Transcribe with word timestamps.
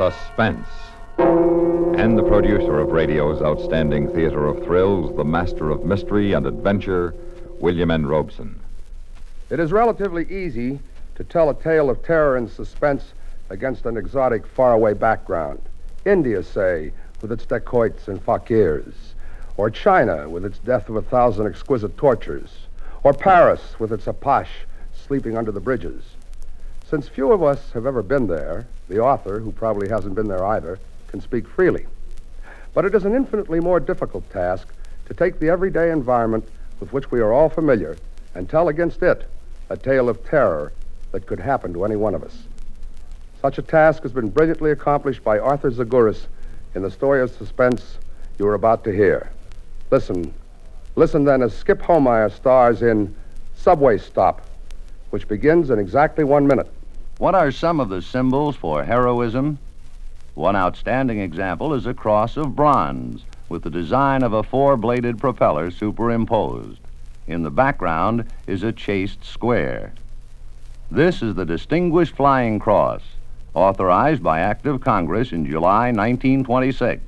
Suspense. 0.00 0.66
And 1.18 2.16
the 2.16 2.22
producer 2.22 2.78
of 2.78 2.88
radio's 2.88 3.42
outstanding 3.42 4.08
theater 4.08 4.46
of 4.46 4.64
thrills, 4.64 5.14
the 5.14 5.26
master 5.26 5.68
of 5.68 5.84
mystery 5.84 6.32
and 6.32 6.46
adventure, 6.46 7.14
William 7.58 7.90
N. 7.90 8.06
Robson. 8.06 8.58
It 9.50 9.60
is 9.60 9.72
relatively 9.72 10.24
easy 10.32 10.78
to 11.16 11.24
tell 11.24 11.50
a 11.50 11.54
tale 11.54 11.90
of 11.90 12.02
terror 12.02 12.38
and 12.38 12.50
suspense 12.50 13.12
against 13.50 13.84
an 13.84 13.98
exotic, 13.98 14.46
faraway 14.46 14.94
background. 14.94 15.60
India, 16.06 16.42
say, 16.42 16.92
with 17.20 17.30
its 17.30 17.44
dacoits 17.44 18.08
and 18.08 18.24
fakirs, 18.24 18.94
or 19.58 19.68
China 19.68 20.30
with 20.30 20.46
its 20.46 20.60
death 20.60 20.88
of 20.88 20.96
a 20.96 21.02
thousand 21.02 21.46
exquisite 21.46 21.94
tortures, 21.98 22.60
or 23.02 23.12
Paris 23.12 23.78
with 23.78 23.92
its 23.92 24.06
apache 24.06 24.64
sleeping 24.94 25.36
under 25.36 25.52
the 25.52 25.60
bridges. 25.60 26.02
Since 26.90 27.06
few 27.06 27.30
of 27.30 27.40
us 27.40 27.70
have 27.70 27.86
ever 27.86 28.02
been 28.02 28.26
there, 28.26 28.66
the 28.88 28.98
author, 28.98 29.38
who 29.38 29.52
probably 29.52 29.88
hasn't 29.88 30.16
been 30.16 30.26
there 30.26 30.44
either, 30.44 30.80
can 31.06 31.20
speak 31.20 31.46
freely. 31.46 31.86
But 32.74 32.84
it 32.84 32.96
is 32.96 33.04
an 33.04 33.14
infinitely 33.14 33.60
more 33.60 33.78
difficult 33.78 34.28
task 34.32 34.66
to 35.06 35.14
take 35.14 35.38
the 35.38 35.50
everyday 35.50 35.92
environment 35.92 36.48
with 36.80 36.92
which 36.92 37.12
we 37.12 37.20
are 37.20 37.32
all 37.32 37.48
familiar 37.48 37.96
and 38.34 38.50
tell 38.50 38.66
against 38.66 39.04
it 39.04 39.30
a 39.68 39.76
tale 39.76 40.08
of 40.08 40.28
terror 40.28 40.72
that 41.12 41.26
could 41.26 41.38
happen 41.38 41.72
to 41.74 41.84
any 41.84 41.94
one 41.94 42.12
of 42.12 42.24
us. 42.24 42.36
Such 43.40 43.58
a 43.58 43.62
task 43.62 44.02
has 44.02 44.10
been 44.10 44.28
brilliantly 44.28 44.72
accomplished 44.72 45.22
by 45.22 45.38
Arthur 45.38 45.70
Zagoras 45.70 46.26
in 46.74 46.82
the 46.82 46.90
story 46.90 47.22
of 47.22 47.30
suspense 47.30 47.98
you 48.36 48.48
are 48.48 48.54
about 48.54 48.82
to 48.82 48.90
hear. 48.90 49.30
Listen. 49.92 50.34
Listen 50.96 51.24
then 51.24 51.40
as 51.40 51.56
Skip 51.56 51.82
Homeier 51.82 52.32
stars 52.32 52.82
in 52.82 53.14
Subway 53.54 53.96
Stop, 53.96 54.44
which 55.10 55.28
begins 55.28 55.70
in 55.70 55.78
exactly 55.78 56.24
one 56.24 56.48
minute. 56.48 56.68
What 57.20 57.34
are 57.34 57.50
some 57.50 57.80
of 57.80 57.90
the 57.90 58.00
symbols 58.00 58.56
for 58.56 58.82
heroism? 58.82 59.58
One 60.34 60.56
outstanding 60.56 61.20
example 61.20 61.74
is 61.74 61.84
a 61.84 61.92
cross 61.92 62.38
of 62.38 62.56
bronze 62.56 63.26
with 63.50 63.62
the 63.62 63.68
design 63.68 64.22
of 64.22 64.32
a 64.32 64.42
four 64.42 64.78
bladed 64.78 65.20
propeller 65.20 65.70
superimposed. 65.70 66.80
In 67.26 67.42
the 67.42 67.50
background 67.50 68.24
is 68.46 68.62
a 68.62 68.72
chased 68.72 69.22
square. 69.22 69.92
This 70.90 71.20
is 71.20 71.34
the 71.34 71.44
Distinguished 71.44 72.16
Flying 72.16 72.58
Cross, 72.58 73.02
authorized 73.52 74.22
by 74.22 74.40
Act 74.40 74.64
of 74.64 74.80
Congress 74.80 75.30
in 75.30 75.44
July 75.44 75.92
1926, 75.92 77.02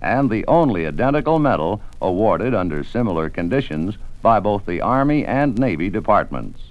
and 0.00 0.30
the 0.30 0.46
only 0.46 0.86
identical 0.86 1.40
medal 1.40 1.80
awarded 2.00 2.54
under 2.54 2.84
similar 2.84 3.28
conditions 3.28 3.98
by 4.22 4.38
both 4.38 4.66
the 4.66 4.80
Army 4.80 5.26
and 5.26 5.58
Navy 5.58 5.90
departments. 5.90 6.67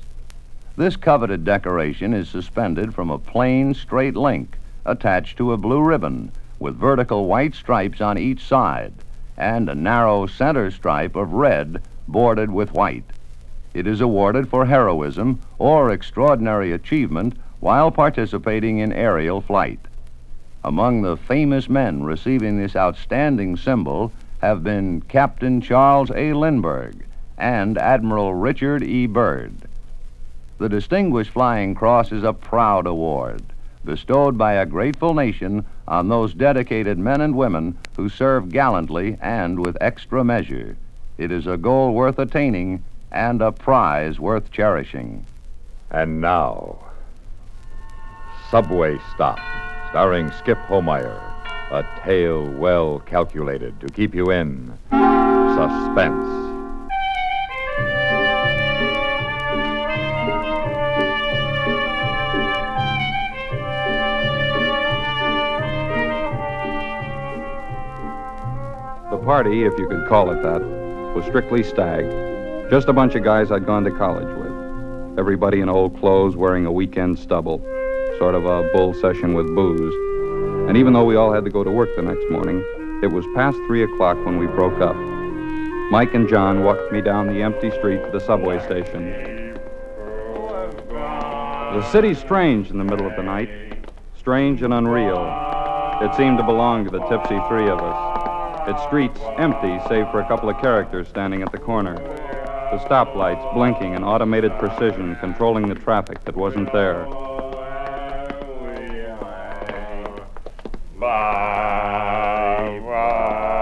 This 0.78 0.96
coveted 0.96 1.44
decoration 1.44 2.14
is 2.14 2.30
suspended 2.30 2.94
from 2.94 3.10
a 3.10 3.18
plain, 3.18 3.74
straight 3.74 4.16
link 4.16 4.60
attached 4.86 5.36
to 5.40 5.52
a 5.52 5.58
blue 5.58 5.82
ribbon 5.82 6.32
with 6.60 6.78
vertical 6.78 7.26
white 7.26 7.56
stripes 7.56 8.00
on 8.00 8.20
each 8.20 8.46
side 8.46 8.94
and 9.36 9.70
a 9.70 9.74
narrow 9.74 10.28
center 10.28 10.70
stripe 10.70 11.16
of 11.16 11.34
red 11.34 11.82
bordered 12.08 12.52
with 12.52 12.74
white. 12.74 13.06
It 13.74 13.88
is 13.88 14.02
awarded 14.02 14.50
for 14.50 14.68
heroism 14.68 15.40
or 15.58 15.92
extraordinary 15.92 16.72
achievement 16.72 17.34
while 17.60 17.90
participating 17.90 18.78
in 18.78 18.94
aerial 18.94 19.42
flight. 19.42 19.80
Among 20.64 21.02
the 21.02 21.18
famous 21.18 21.68
men 21.68 22.04
receiving 22.04 22.56
this 22.60 22.76
outstanding 22.76 23.58
symbol 23.58 24.12
have 24.44 24.64
been 24.64 25.02
Captain 25.02 25.60
Charles 25.60 26.12
A. 26.12 26.34
Lindbergh 26.34 27.04
and 27.36 27.80
Admiral 27.80 28.36
Richard 28.36 28.84
E. 28.84 29.08
Byrd. 29.08 29.67
The 30.60 30.70
Distinguished 30.70 31.32
Flying 31.32 31.76
Cross 31.76 32.12
is 32.12 32.24
a 32.24 32.34
proud 32.34 32.88
award 32.88 33.44
bestowed 33.88 34.38
by 34.38 34.54
a 34.54 34.66
grateful 34.66 35.14
nation 35.14 35.66
on 35.88 36.10
those 36.10 36.34
dedicated 36.34 37.00
men 37.00 37.22
and 37.22 37.36
women 37.36 37.78
who 37.96 38.10
serve 38.10 38.50
gallantly 38.50 39.18
and 39.22 39.60
with 39.60 39.78
extra 39.80 40.24
measure. 40.24 40.76
It 41.18 41.32
is 41.32 41.48
a 41.48 41.58
goal 41.58 41.94
worth 41.94 42.20
attaining 42.20 42.84
and 43.12 43.42
a 43.42 43.52
prize 43.52 44.20
worth 44.20 44.52
cherishing. 44.52 45.26
And 45.90 46.20
now, 46.20 46.78
Subway 48.52 49.00
Stop, 49.16 49.40
starring 49.90 50.30
Skip 50.32 50.58
Homeier. 50.68 51.22
A 51.72 51.86
tale 52.04 52.46
well 52.52 53.00
calculated 53.00 53.80
to 53.80 53.88
keep 53.88 54.14
you 54.14 54.32
in 54.32 54.74
suspense. 54.90 56.57
Party, 69.28 69.66
if 69.66 69.78
you 69.78 69.86
could 69.90 70.08
call 70.08 70.32
it 70.32 70.42
that, 70.42 70.62
was 71.14 71.26
strictly 71.26 71.62
stag. 71.62 72.06
Just 72.72 72.88
a 72.88 72.94
bunch 72.94 73.14
of 73.14 73.26
guys 73.26 73.52
I'd 73.52 73.66
gone 73.66 73.84
to 73.84 73.92
college 73.92 74.34
with. 74.38 75.20
Everybody 75.20 75.60
in 75.60 75.68
old 75.68 76.00
clothes 76.00 76.38
wearing 76.38 76.66
a 76.66 76.72
weekend 76.72 77.20
stubble. 77.20 77.60
Sort 78.20 78.36
of 78.36 78.46
a 78.46 78.72
bull 78.72 78.94
session 78.94 79.34
with 79.34 79.54
booze. 79.54 79.94
And 80.70 80.78
even 80.78 80.94
though 80.94 81.04
we 81.04 81.18
all 81.18 81.34
had 81.34 81.44
to 81.44 81.50
go 81.50 81.62
to 81.62 81.70
work 81.70 81.90
the 81.98 82.04
next 82.04 82.24
morning, 82.32 82.64
it 83.04 83.08
was 83.08 83.26
past 83.36 83.58
three 83.68 83.84
o'clock 83.84 84.16
when 84.26 84.40
we 84.40 84.48
broke 84.48 84.80
up. 84.80 84.96
Mike 85.92 86.14
and 86.14 86.30
John 86.30 86.64
walked 86.64 86.90
me 86.94 87.02
down 87.02 87.28
the 87.28 87.42
empty 87.42 87.70
street 87.72 88.02
to 88.06 88.10
the 88.10 88.22
subway 88.22 88.64
station. 88.64 89.60
The 90.88 91.92
city's 91.92 92.18
strange 92.18 92.70
in 92.72 92.78
the 92.78 92.86
middle 92.86 93.06
of 93.06 93.18
the 93.18 93.24
night. 93.24 93.50
Strange 94.18 94.62
and 94.62 94.74
unreal. 94.74 95.20
It 96.02 96.16
seemed 96.16 96.38
to 96.38 96.46
belong 96.46 96.86
to 96.86 96.92
the 96.92 97.06
tipsy 97.10 97.42
three 97.50 97.68
of 97.68 97.80
us. 97.80 98.17
Its 98.68 98.84
streets 98.84 99.20
empty, 99.38 99.80
save 99.88 100.12
for 100.12 100.20
a 100.20 100.28
couple 100.28 100.50
of 100.50 100.60
characters 100.60 101.08
standing 101.08 101.42
at 101.42 101.52
the 101.54 101.58
corner. 101.58 101.96
The 101.96 102.78
stoplights 102.80 103.54
blinking 103.54 103.94
in 103.94 104.04
automated 104.04 104.52
precision, 104.60 105.16
controlling 105.22 105.70
the 105.70 105.76
traffic 105.76 106.22
that 106.26 106.36
wasn't 106.36 106.74
there. 106.74 107.06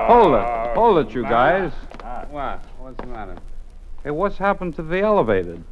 Hold 0.08 0.36
it. 0.36 0.76
Hold 0.76 0.98
it, 1.06 1.14
you 1.14 1.22
guys. 1.22 1.72
What? 2.32 2.66
What's 2.80 2.98
the 2.98 3.06
matter? 3.06 3.36
Hey, 4.04 4.10
what's 4.10 4.38
happened 4.38 4.76
to 4.78 4.82
the 4.82 5.02
elevated? 5.02 5.64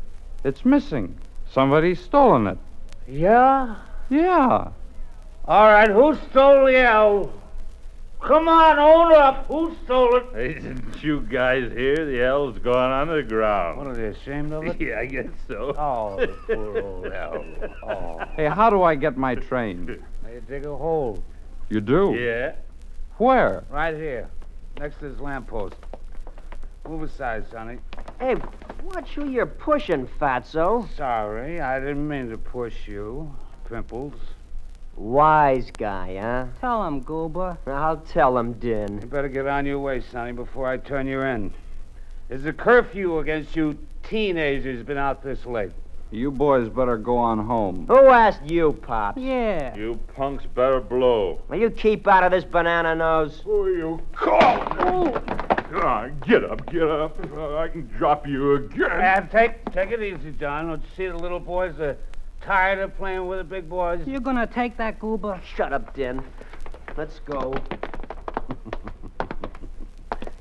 It's 0.43 0.63
missing. 0.63 1.17
Somebody's 1.51 1.99
stolen 1.99 2.45
it. 2.45 2.57
Yeah? 3.07 3.77
Yeah. 4.09 4.69
All 5.45 5.67
right, 5.71 5.89
who 5.89 6.15
stole 6.29 6.65
the 6.67 6.77
L? 6.77 7.33
Come 8.23 8.47
on, 8.47 8.79
own 8.79 9.13
up. 9.13 9.47
Who 9.47 9.75
stole 9.83 10.15
it? 10.15 10.23
Hey, 10.33 10.53
didn't 10.53 11.03
you 11.03 11.19
guys 11.21 11.69
hear 11.73 12.05
the 12.05 12.21
L's 12.23 12.57
gone 12.57 12.89
on 12.91 13.13
the 13.13 13.21
ground? 13.21 13.77
What 13.77 13.87
are 13.87 13.93
they 13.93 14.05
ashamed 14.05 14.53
of 14.53 14.65
it? 14.65 14.79
Yeah, 14.83 14.99
I 14.99 15.05
guess 15.07 15.27
so. 15.45 15.73
Oh, 15.77 16.15
the 16.17 16.27
poor 16.55 16.77
old 16.81 17.05
L. 17.11 17.45
Oh. 17.83 18.19
Hey, 18.35 18.45
how 18.45 18.69
do 18.69 18.81
I 18.81 18.95
get 18.95 19.17
my 19.17 19.35
train? 19.35 19.87
You 19.87 20.41
dig 20.47 20.65
a 20.65 20.75
hole 20.75 21.21
You 21.69 21.81
do? 21.81 22.15
Yeah. 22.17 22.55
Where? 23.17 23.65
right 23.69 23.93
here, 23.95 24.29
next 24.79 24.99
to 24.99 25.09
this 25.09 25.19
lamppost. 25.19 25.75
Move 26.87 27.03
aside, 27.03 27.45
Sonny. 27.51 27.77
Hey, 28.19 28.35
watch 28.83 29.09
who 29.15 29.29
you're 29.29 29.45
pushing, 29.45 30.07
fatso. 30.07 30.87
Sorry, 30.95 31.59
I 31.59 31.79
didn't 31.79 32.07
mean 32.07 32.29
to 32.29 32.37
push 32.37 32.87
you, 32.87 33.33
Pimples. 33.69 34.13
Wise 34.95 35.71
guy, 35.71 36.17
huh? 36.19 36.45
Tell 36.61 36.85
him, 36.85 37.01
Goober. 37.01 37.57
I'll 37.65 37.97
tell 37.97 38.37
him, 38.37 38.53
Din. 38.53 38.99
You 39.01 39.07
better 39.07 39.29
get 39.29 39.47
on 39.47 39.65
your 39.65 39.79
way, 39.79 40.01
Sonny, 40.01 40.31
before 40.31 40.67
I 40.67 40.77
turn 40.77 41.07
you 41.07 41.21
in. 41.21 41.53
There's 42.29 42.45
a 42.45 42.53
curfew 42.53 43.19
against 43.19 43.55
you 43.55 43.77
teenagers 44.03 44.83
been 44.85 44.97
out 44.97 45.23
this 45.23 45.45
late. 45.45 45.71
You 46.11 46.29
boys 46.29 46.69
better 46.69 46.97
go 46.97 47.17
on 47.17 47.43
home. 47.43 47.87
Who 47.87 47.97
asked 48.09 48.45
you, 48.45 48.73
Pops? 48.73 49.19
Yeah. 49.19 49.75
You 49.75 49.99
punks 50.15 50.45
better 50.45 50.79
blow. 50.79 51.41
Will 51.49 51.57
you 51.57 51.71
keep 51.71 52.07
out 52.07 52.23
of 52.23 52.31
this 52.31 52.43
banana 52.43 52.93
nose? 52.93 53.41
Who 53.43 53.69
you 53.69 53.99
call? 54.13 55.11
Come 55.73 55.81
on, 55.81 56.19
get 56.27 56.43
up, 56.43 56.71
get 56.71 56.83
up. 56.83 57.17
Uh, 57.35 57.57
I 57.57 57.67
can 57.67 57.87
drop 57.97 58.27
you 58.27 58.53
again. 58.53 58.91
And 58.91 59.31
take 59.31 59.65
take 59.71 59.89
it 59.89 60.03
easy, 60.03 60.31
John. 60.39 60.67
Don't 60.67 60.83
you 60.83 60.87
see 60.95 61.07
the 61.07 61.17
little 61.17 61.39
boys 61.39 61.79
are 61.79 61.97
tired 62.43 62.79
of 62.79 62.95
playing 62.97 63.27
with 63.27 63.39
the 63.39 63.43
big 63.43 63.69
boys? 63.69 64.05
You're 64.05 64.19
gonna 64.19 64.47
take 64.47 64.77
that, 64.77 64.99
Goober? 64.99 65.41
Shut 65.55 65.73
up, 65.73 65.95
Din. 65.95 66.21
Let's 66.97 67.19
go. 67.19 67.53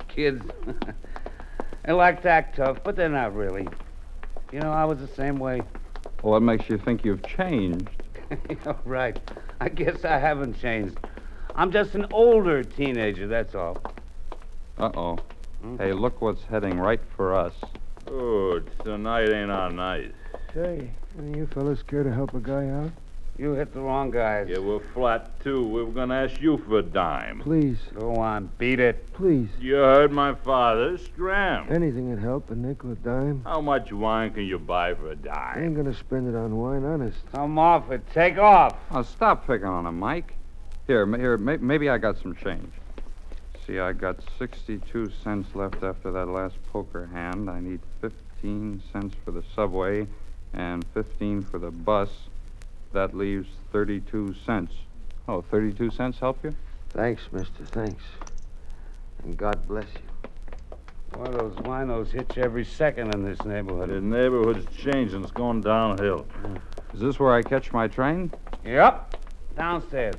Kids. 0.07 0.45
they 1.85 1.93
like 1.93 2.21
to 2.21 2.29
act 2.29 2.57
tough, 2.57 2.79
but 2.83 2.95
they're 2.95 3.09
not 3.09 3.35
really. 3.35 3.67
You 4.51 4.59
know, 4.59 4.71
I 4.71 4.85
was 4.85 4.99
the 4.99 5.07
same 5.07 5.39
way. 5.39 5.61
Well, 6.21 6.33
what 6.33 6.43
makes 6.43 6.69
you 6.69 6.77
think 6.77 7.03
you've 7.03 7.23
changed? 7.23 7.89
You're 8.49 8.77
right. 8.85 9.19
I 9.59 9.69
guess 9.69 10.05
I 10.05 10.19
haven't 10.19 10.59
changed. 10.59 10.97
I'm 11.55 11.71
just 11.71 11.95
an 11.95 12.07
older 12.11 12.63
teenager, 12.63 13.27
that's 13.27 13.55
all. 13.55 13.81
Uh 14.77 14.91
oh. 14.95 15.17
Hey, 15.77 15.93
look 15.93 16.21
what's 16.21 16.43
heading 16.43 16.77
right 16.77 16.99
for 17.15 17.33
us. 17.33 17.53
Oh, 18.07 18.59
tonight 18.83 19.29
ain't 19.29 19.49
our 19.49 19.71
night. 19.71 20.13
Say, 20.53 20.91
any 21.17 21.31
of 21.31 21.35
you 21.35 21.47
fellas 21.47 21.81
care 21.81 22.03
to 22.03 22.13
help 22.13 22.33
a 22.33 22.39
guy 22.39 22.67
out? 22.69 22.91
You 23.39 23.53
hit 23.53 23.73
the 23.73 23.79
wrong 23.81 24.11
guys. 24.11 24.47
Yeah, 24.47 24.59
we're 24.59 24.79
flat, 24.93 25.39
too. 25.39 25.67
We 25.67 25.83
were 25.83 25.91
going 25.91 26.09
to 26.09 26.15
ask 26.15 26.39
you 26.39 26.59
for 26.59 26.77
a 26.77 26.83
dime. 26.83 27.39
Please, 27.39 27.79
Go 27.97 28.13
on, 28.17 28.51
beat 28.59 28.79
it. 28.79 29.11
please. 29.13 29.49
You 29.59 29.77
heard 29.77 30.11
my 30.11 30.35
father. 30.35 30.99
Scram. 30.99 31.65
Anything 31.73 32.11
would 32.11 32.19
help. 32.19 32.51
A 32.51 32.55
nickel, 32.55 32.91
a 32.91 32.95
dime. 32.95 33.41
How 33.43 33.59
much 33.61 33.91
wine 33.91 34.31
can 34.31 34.43
you 34.43 34.59
buy 34.59 34.93
for 34.93 35.09
a 35.09 35.15
dime? 35.15 35.57
I 35.57 35.63
ain't 35.63 35.75
gonna 35.75 35.95
spend 35.95 36.27
it 36.27 36.37
on 36.37 36.55
wine, 36.55 36.83
honest. 36.85 37.17
Come 37.31 37.57
off 37.57 37.89
it. 37.89 38.03
Take 38.13 38.37
off. 38.37 38.75
Oh, 38.91 39.01
stop 39.01 39.47
picking 39.47 39.65
on 39.65 39.87
him, 39.87 39.97
Mike. 39.97 40.35
Here, 40.85 41.07
here, 41.17 41.37
may- 41.37 41.57
maybe 41.57 41.89
I 41.89 41.97
got 41.97 42.19
some 42.21 42.35
change. 42.35 42.71
See, 43.65 43.79
I 43.79 43.93
got 43.93 44.17
62 44.37 45.09
cents 45.23 45.55
left 45.55 45.81
after 45.81 46.11
that 46.11 46.27
last 46.27 46.57
poker 46.71 47.07
hand. 47.07 47.49
I 47.49 47.59
need 47.61 47.79
15 48.01 48.83
cents 48.91 49.15
for 49.25 49.31
the 49.31 49.43
subway 49.55 50.05
and 50.53 50.85
15 50.93 51.43
for 51.43 51.59
the 51.59 51.71
bus. 51.71 52.09
That 52.91 53.15
leaves 53.15 53.49
32 53.71 54.35
cents. 54.45 54.73
Oh, 55.27 55.41
32 55.41 55.89
cents 55.89 56.19
help 56.19 56.43
you? 56.43 56.55
Thanks, 56.89 57.23
mister, 57.31 57.65
thanks. 57.65 58.03
And 59.23 59.35
God 59.35 59.67
bless 59.67 59.85
you. 59.95 61.17
One 61.17 61.27
of 61.27 61.33
those 61.33 61.55
winos 61.65 62.11
hits 62.11 62.35
you 62.35 62.43
every 62.43 62.65
second 62.65 63.13
in 63.13 63.23
this 63.23 63.43
neighborhood. 63.45 63.89
The 63.89 64.01
neighborhood's 64.01 64.65
changing. 64.75 65.23
It's 65.23 65.31
going 65.31 65.61
downhill. 65.61 66.25
Is 66.93 66.99
this 66.99 67.19
where 67.19 67.33
I 67.33 67.41
catch 67.41 67.71
my 67.71 67.87
train? 67.87 68.31
Yep. 68.65 69.15
Downstairs. 69.55 70.15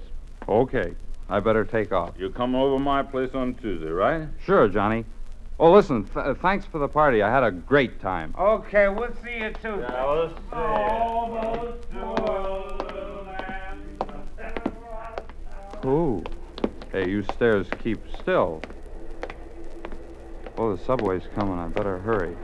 Okay. 0.49 0.95
I 1.29 1.41
better 1.41 1.65
take 1.65 1.93
off. 1.93 2.15
You 2.19 2.31
come 2.31 2.55
over 2.55 2.79
my 2.79 3.03
place 3.03 3.31
on 3.35 3.55
Tuesday, 3.55 3.91
right? 3.91 4.29
Sure, 4.45 4.69
Johnny. 4.69 5.05
Oh, 5.61 5.71
listen, 5.73 6.05
th- 6.13 6.37
thanks 6.39 6.67
for 6.67 6.79
the 6.79 6.89
party. 6.89 7.23
I 7.23 7.31
had 7.31 7.45
a 7.45 7.51
great 7.53 8.01
time. 8.01 8.35
Okay, 8.37 8.89
we'll 8.89 9.15
see 9.23 9.39
you 9.39 9.53
Tuesday. 9.53 9.87
Ooh. 15.85 16.25
Hey, 16.91 17.09
you 17.09 17.23
stairs 17.35 17.67
keep 17.83 18.01
still. 18.21 18.63
Oh, 20.57 20.75
the 20.77 20.85
subway's 20.85 21.23
coming. 21.35 21.59
I 21.59 21.69
better 21.69 21.99
hurry. 21.99 22.37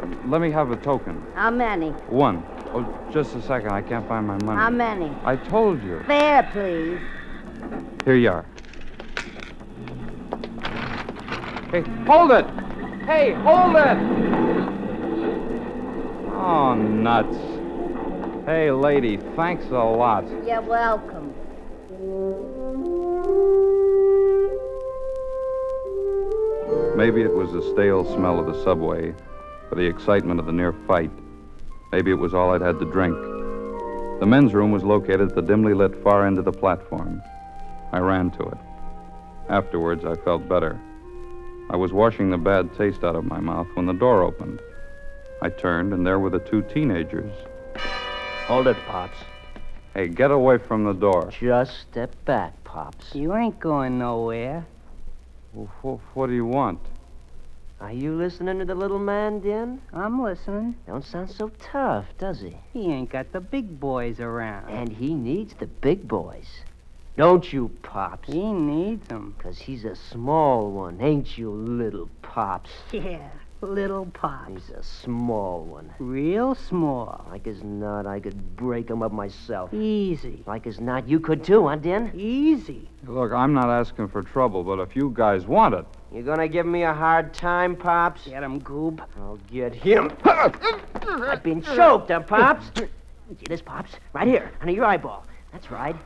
Uh, 0.00 0.06
Let 0.26 0.40
me 0.40 0.50
have 0.50 0.70
a 0.70 0.76
token. 0.76 1.22
How 1.34 1.50
many? 1.50 1.90
One. 2.08 2.44
Oh, 2.72 2.98
just 3.12 3.34
a 3.36 3.42
second. 3.42 3.70
I 3.70 3.82
can't 3.82 4.06
find 4.08 4.26
my 4.26 4.38
money. 4.38 4.58
How 4.58 4.70
many? 4.70 5.12
I 5.24 5.36
told 5.36 5.82
you. 5.82 6.02
Fair, 6.06 6.42
please. 6.52 6.98
Here 8.04 8.16
you 8.16 8.30
are. 8.30 8.46
Hey, 11.74 11.82
hold 12.06 12.30
it! 12.30 12.46
Hey, 13.04 13.32
hold 13.32 13.74
it! 13.74 13.98
Oh, 16.32 16.74
nuts. 16.74 17.36
Hey, 18.46 18.70
lady, 18.70 19.16
thanks 19.34 19.64
a 19.66 19.82
lot. 19.82 20.24
You're 20.46 20.60
welcome. 20.60 21.34
Maybe 26.96 27.22
it 27.22 27.34
was 27.34 27.50
the 27.50 27.68
stale 27.72 28.04
smell 28.14 28.38
of 28.38 28.46
the 28.46 28.62
subway, 28.62 29.12
or 29.72 29.74
the 29.74 29.82
excitement 29.82 30.38
of 30.38 30.46
the 30.46 30.52
near 30.52 30.74
fight. 30.86 31.10
Maybe 31.90 32.12
it 32.12 32.20
was 32.20 32.34
all 32.34 32.52
I'd 32.52 32.60
had 32.60 32.78
to 32.78 32.84
drink. 32.84 33.16
The 34.20 34.26
men's 34.26 34.54
room 34.54 34.70
was 34.70 34.84
located 34.84 35.22
at 35.22 35.34
the 35.34 35.42
dimly 35.42 35.74
lit 35.74 36.00
far 36.04 36.24
end 36.24 36.38
of 36.38 36.44
the 36.44 36.52
platform. 36.52 37.20
I 37.90 37.98
ran 37.98 38.30
to 38.30 38.44
it. 38.44 38.58
Afterwards, 39.48 40.04
I 40.04 40.14
felt 40.14 40.48
better. 40.48 40.80
I 41.70 41.76
was 41.76 41.92
washing 41.92 42.30
the 42.30 42.38
bad 42.38 42.74
taste 42.76 43.04
out 43.04 43.16
of 43.16 43.24
my 43.24 43.40
mouth 43.40 43.68
when 43.74 43.86
the 43.86 43.92
door 43.92 44.22
opened. 44.22 44.60
I 45.40 45.48
turned, 45.48 45.92
and 45.92 46.06
there 46.06 46.18
were 46.18 46.30
the 46.30 46.38
two 46.40 46.62
teenagers. 46.62 47.32
Hold 48.46 48.66
it, 48.66 48.76
Pops. 48.86 49.18
Hey, 49.94 50.08
get 50.08 50.30
away 50.30 50.58
from 50.58 50.84
the 50.84 50.92
door. 50.92 51.30
Just 51.38 51.80
step 51.80 52.12
back, 52.24 52.62
Pops. 52.64 53.14
You 53.14 53.34
ain't 53.34 53.58
going 53.58 53.98
nowhere. 53.98 54.66
Wh- 55.56 55.68
wh- 55.82 56.16
what 56.16 56.26
do 56.26 56.32
you 56.32 56.46
want? 56.46 56.80
Are 57.80 57.92
you 57.92 58.14
listening 58.14 58.58
to 58.60 58.64
the 58.64 58.74
little 58.74 58.98
man, 58.98 59.40
Den? 59.40 59.80
I'm 59.92 60.22
listening. 60.22 60.76
Don't 60.86 61.04
sound 61.04 61.30
so 61.30 61.50
tough, 61.60 62.06
does 62.18 62.40
he? 62.40 62.56
He 62.72 62.90
ain't 62.92 63.10
got 63.10 63.32
the 63.32 63.40
big 63.40 63.78
boys 63.78 64.20
around. 64.20 64.70
And 64.70 64.90
he 64.92 65.14
needs 65.14 65.54
the 65.54 65.66
big 65.66 66.06
boys. 66.08 66.46
Don't 67.16 67.52
you, 67.52 67.68
Pops? 67.82 68.28
He 68.32 68.52
needs 68.52 69.10
'em. 69.10 69.34
Because 69.38 69.58
he's 69.58 69.84
a 69.84 69.94
small 69.94 70.70
one, 70.70 71.00
ain't 71.00 71.38
you, 71.38 71.50
little 71.50 72.10
Pops? 72.22 72.70
Yeah, 72.90 73.28
little 73.60 74.06
pops. 74.06 74.48
He's 74.52 74.70
a 74.70 74.82
small 74.82 75.62
one. 75.64 75.90
Real 75.98 76.54
small. 76.54 77.24
Like 77.30 77.46
as 77.46 77.62
not, 77.62 78.06
I 78.06 78.20
could 78.20 78.56
break 78.56 78.90
him 78.90 79.02
up 79.02 79.12
myself. 79.12 79.72
Easy. 79.72 80.42
Like 80.46 80.66
as 80.66 80.80
not, 80.80 81.08
you 81.08 81.20
could 81.20 81.44
too, 81.44 81.68
huh, 81.68 81.76
Den? 81.76 82.10
Easy. 82.14 82.90
Look, 83.06 83.32
I'm 83.32 83.54
not 83.54 83.68
asking 83.70 84.08
for 84.08 84.22
trouble, 84.22 84.64
but 84.64 84.80
if 84.80 84.96
you 84.96 85.12
guys 85.14 85.46
want 85.46 85.74
it, 85.74 85.86
You 86.12 86.22
gonna 86.22 86.48
give 86.48 86.66
me 86.66 86.82
a 86.84 86.92
hard 86.94 87.32
time, 87.34 87.74
Pops? 87.76 88.24
Get 88.26 88.42
him, 88.42 88.60
Goob. 88.60 89.00
I'll 89.18 89.38
get 89.50 89.74
him. 89.74 90.10
I've 90.24 91.42
been 91.42 91.62
choked, 91.62 92.10
huh, 92.10 92.20
Pops? 92.20 92.70
See 92.76 93.46
this, 93.48 93.62
Pops? 93.62 93.92
Right 94.12 94.28
here, 94.28 94.52
under 94.60 94.72
your 94.72 94.84
eyeball. 94.84 95.24
That's 95.52 95.70
right. 95.70 95.96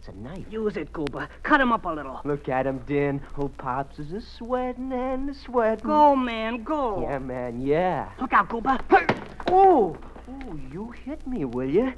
That's 0.00 0.16
a 0.16 0.18
knife. 0.18 0.46
Use 0.50 0.78
it, 0.78 0.94
Goober. 0.94 1.28
Cut 1.42 1.60
him 1.60 1.72
up 1.72 1.84
a 1.84 1.90
little. 1.90 2.22
Look 2.24 2.48
at 2.48 2.66
him, 2.66 2.78
Den. 2.86 3.20
Oh, 3.36 3.48
Pops 3.48 3.98
is 3.98 4.14
a 4.14 4.20
sweating 4.22 4.90
and 4.92 5.28
a 5.28 5.34
sweating. 5.34 5.84
Go, 5.84 6.16
man, 6.16 6.62
go. 6.62 7.02
Yeah, 7.02 7.18
man, 7.18 7.60
yeah. 7.60 8.10
Look 8.18 8.32
out, 8.32 8.48
Goober. 8.48 8.78
Oh, 9.48 9.98
oh, 10.26 10.58
you 10.72 10.94
hit 11.04 11.26
me, 11.26 11.44
will 11.44 11.68
you? 11.68 11.92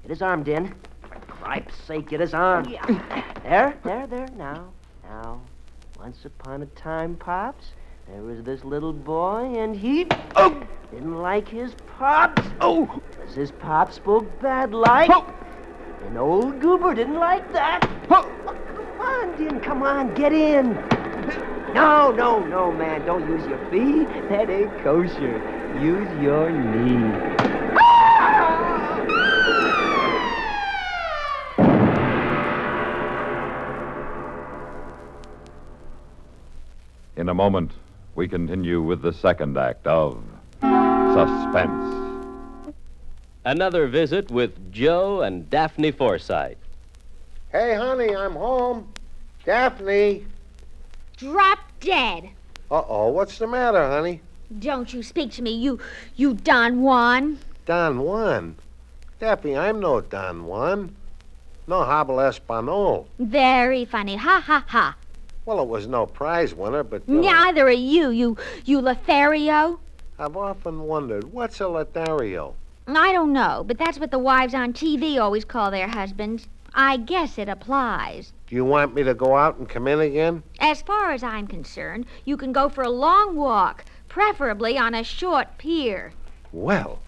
Get 0.00 0.08
his 0.08 0.22
arm, 0.22 0.44
Den. 0.44 0.74
For 1.02 1.20
cripe's 1.26 1.76
sake, 1.84 2.08
get 2.08 2.20
his 2.20 2.32
arm. 2.32 2.66
Yeah. 2.68 2.86
There, 3.42 3.76
there, 3.82 4.06
there. 4.06 4.28
Now, 4.36 4.72
now. 5.02 5.42
Once 5.98 6.24
upon 6.24 6.62
a 6.62 6.66
time, 6.66 7.16
Pops, 7.16 7.72
there 8.08 8.22
was 8.22 8.44
this 8.44 8.64
little 8.64 8.92
boy, 8.92 9.52
and 9.56 9.74
he 9.76 10.06
oh, 10.36 10.62
didn't 10.92 11.18
like 11.18 11.48
his 11.48 11.74
pops. 11.98 12.42
Oh, 12.60 12.86
'cause 12.86 13.34
his 13.34 13.50
pops 13.50 13.96
spoke 13.96 14.40
bad 14.40 14.72
like. 14.72 15.10
Oh! 15.12 15.26
And 16.06 16.18
old 16.18 16.60
Goober 16.60 16.94
didn't 16.94 17.18
like 17.18 17.52
that. 17.52 17.88
Oh, 18.10 18.30
come 18.46 19.00
on, 19.00 19.38
Den, 19.38 19.60
come 19.60 19.82
on, 19.82 20.14
get 20.14 20.32
in. 20.32 20.74
No, 21.74 22.10
no, 22.10 22.44
no, 22.44 22.70
man, 22.70 23.06
don't 23.06 23.26
use 23.28 23.46
your 23.46 23.58
feet. 23.70 24.08
That 24.28 24.50
ain't 24.50 24.70
kosher. 24.82 25.38
Use 25.80 26.22
your 26.22 26.50
knee. 26.50 27.42
In 37.16 37.28
a 37.28 37.34
moment, 37.34 37.72
we 38.14 38.28
continue 38.28 38.82
with 38.82 39.00
the 39.00 39.12
second 39.12 39.56
act 39.56 39.86
of 39.86 40.22
Suspense. 40.60 42.01
Another 43.44 43.88
visit 43.88 44.30
with 44.30 44.72
Joe 44.72 45.20
and 45.22 45.50
Daphne 45.50 45.90
Forsythe. 45.90 46.58
Hey, 47.50 47.74
honey, 47.74 48.14
I'm 48.14 48.34
home. 48.34 48.92
Daphne. 49.44 50.24
Drop 51.16 51.58
dead. 51.80 52.30
Uh 52.70 52.82
oh, 52.88 53.08
what's 53.08 53.38
the 53.38 53.48
matter, 53.48 53.84
honey? 53.84 54.20
Don't 54.60 54.94
you 54.94 55.02
speak 55.02 55.32
to 55.32 55.42
me, 55.42 55.50
you, 55.50 55.80
you 56.14 56.34
Don 56.34 56.82
Juan. 56.82 57.38
Don 57.66 58.00
Juan. 58.00 58.54
Daphne, 59.18 59.56
I'm 59.56 59.80
no 59.80 60.00
Don 60.00 60.46
Juan. 60.46 60.94
No 61.66 61.82
habla 61.82 62.28
Espanol. 62.28 63.08
Very 63.18 63.84
funny. 63.84 64.16
Ha 64.16 64.40
ha 64.40 64.64
ha. 64.68 64.96
Well, 65.46 65.60
it 65.60 65.68
was 65.68 65.88
no 65.88 66.06
prize 66.06 66.54
winner, 66.54 66.84
but 66.84 67.02
you 67.08 67.16
know, 67.16 67.22
Neither 67.22 67.66
are 67.66 67.72
you, 67.72 68.10
you, 68.10 68.36
you 68.64 68.80
Lothario. 68.80 69.80
I've 70.16 70.36
often 70.36 70.82
wondered 70.82 71.32
what's 71.32 71.60
a 71.60 71.66
Lothario? 71.66 72.54
I 72.96 73.12
don't 73.12 73.32
know, 73.32 73.64
but 73.66 73.78
that's 73.78 73.98
what 73.98 74.10
the 74.10 74.18
wives 74.18 74.54
on 74.54 74.72
TV 74.72 75.20
always 75.20 75.44
call 75.44 75.70
their 75.70 75.88
husbands. 75.88 76.48
I 76.74 76.96
guess 76.96 77.38
it 77.38 77.48
applies. 77.48 78.32
Do 78.46 78.56
you 78.56 78.64
want 78.64 78.94
me 78.94 79.02
to 79.02 79.14
go 79.14 79.36
out 79.36 79.58
and 79.58 79.68
come 79.68 79.86
in 79.86 80.00
again? 80.00 80.42
As 80.58 80.80
far 80.82 81.12
as 81.12 81.22
I'm 81.22 81.46
concerned, 81.46 82.06
you 82.24 82.36
can 82.36 82.52
go 82.52 82.68
for 82.68 82.82
a 82.82 82.90
long 82.90 83.36
walk, 83.36 83.84
preferably 84.08 84.78
on 84.78 84.94
a 84.94 85.04
short 85.04 85.58
pier. 85.58 86.12
Well. 86.50 87.00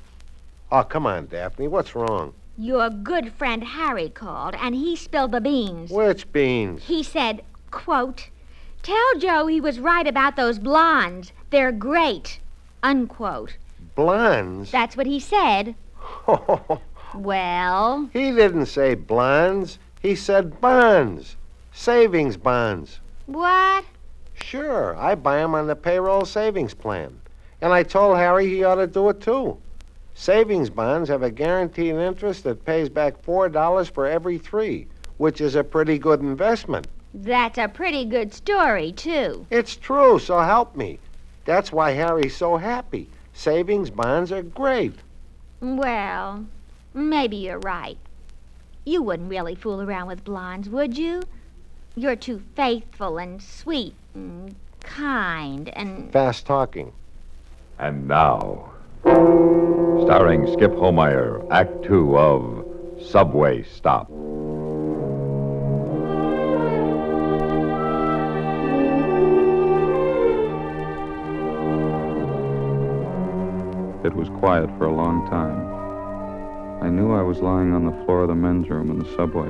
Oh, 0.70 0.82
come 0.82 1.06
on, 1.06 1.26
Daphne. 1.26 1.68
What's 1.68 1.94
wrong? 1.94 2.34
Your 2.58 2.90
good 2.90 3.32
friend 3.32 3.64
Harry 3.64 4.08
called, 4.08 4.54
and 4.54 4.74
he 4.74 4.96
spilled 4.96 5.32
the 5.32 5.40
beans. 5.40 5.90
Which 5.90 6.30
beans? 6.30 6.84
He 6.84 7.02
said, 7.02 7.42
quote, 7.70 8.28
Tell 8.82 9.18
Joe 9.18 9.46
he 9.46 9.60
was 9.60 9.80
right 9.80 10.06
about 10.06 10.36
those 10.36 10.58
blondes. 10.58 11.32
They're 11.50 11.72
great. 11.72 12.38
Unquote. 12.82 13.56
Blondes? 13.94 14.70
That's 14.70 14.96
what 14.96 15.06
he 15.06 15.20
said. 15.20 15.74
Well, 17.14 18.10
he 18.12 18.32
didn't 18.32 18.66
say 18.66 18.96
blondes. 18.96 19.78
He 20.02 20.16
said 20.16 20.60
bonds. 20.60 21.36
Savings 21.72 22.36
bonds. 22.36 22.98
what? 23.26 23.84
Sure, 24.34 24.96
I 24.96 25.14
buy 25.14 25.38
'em 25.38 25.54
on 25.54 25.68
the 25.68 25.76
payroll 25.76 26.24
savings 26.24 26.74
plan. 26.74 27.20
And 27.60 27.72
I 27.72 27.84
told 27.84 28.16
Harry 28.16 28.48
he 28.48 28.64
ought 28.64 28.74
to 28.76 28.88
do 28.88 29.08
it 29.10 29.20
too. 29.20 29.58
Savings 30.14 30.70
bonds 30.70 31.08
have 31.08 31.22
a 31.22 31.30
guaranteed 31.30 31.94
interest 31.94 32.42
that 32.44 32.64
pays 32.64 32.88
back 32.88 33.22
$4 33.22 33.88
for 33.88 34.06
every 34.06 34.38
three, 34.38 34.88
which 35.16 35.40
is 35.40 35.54
a 35.54 35.62
pretty 35.62 35.98
good 35.98 36.18
investment. 36.20 36.88
That's 37.14 37.58
a 37.58 37.68
pretty 37.68 38.04
good 38.04 38.34
story, 38.34 38.90
too. 38.90 39.46
It's 39.50 39.76
true, 39.76 40.18
so 40.18 40.40
help 40.40 40.74
me. 40.74 40.98
That's 41.44 41.72
why 41.72 41.92
Harry's 41.92 42.34
so 42.36 42.56
happy. 42.56 43.08
Savings 43.34 43.90
bonds 43.90 44.32
are 44.32 44.42
great. 44.42 44.94
Well, 45.60 46.46
maybe 46.94 47.36
you're 47.36 47.58
right. 47.58 47.98
You 48.86 49.02
wouldn't 49.02 49.28
really 49.28 49.54
fool 49.54 49.82
around 49.82 50.06
with 50.06 50.24
blondes, 50.24 50.68
would 50.68 50.96
you? 50.96 51.22
You're 51.96 52.16
too 52.16 52.42
faithful 52.54 53.18
and 53.18 53.42
sweet 53.42 53.94
and 54.14 54.54
kind 54.80 55.68
and. 55.70 56.12
Fast 56.12 56.46
talking. 56.46 56.92
And 57.78 58.06
now, 58.06 58.70
starring 59.02 60.46
Skip 60.52 60.72
Homeier, 60.72 61.46
Act 61.50 61.84
Two 61.84 62.16
of 62.16 62.64
Subway 63.02 63.64
Stop. 63.64 64.08
It 74.04 74.14
was 74.14 74.28
quiet 74.28 74.68
for 74.76 74.84
a 74.84 74.92
long 74.94 75.26
time. 75.30 76.84
I 76.84 76.90
knew 76.90 77.14
I 77.14 77.22
was 77.22 77.38
lying 77.38 77.72
on 77.72 77.86
the 77.86 78.04
floor 78.04 78.20
of 78.22 78.28
the 78.28 78.34
men's 78.34 78.68
room 78.68 78.90
in 78.90 78.98
the 78.98 79.16
subway. 79.16 79.48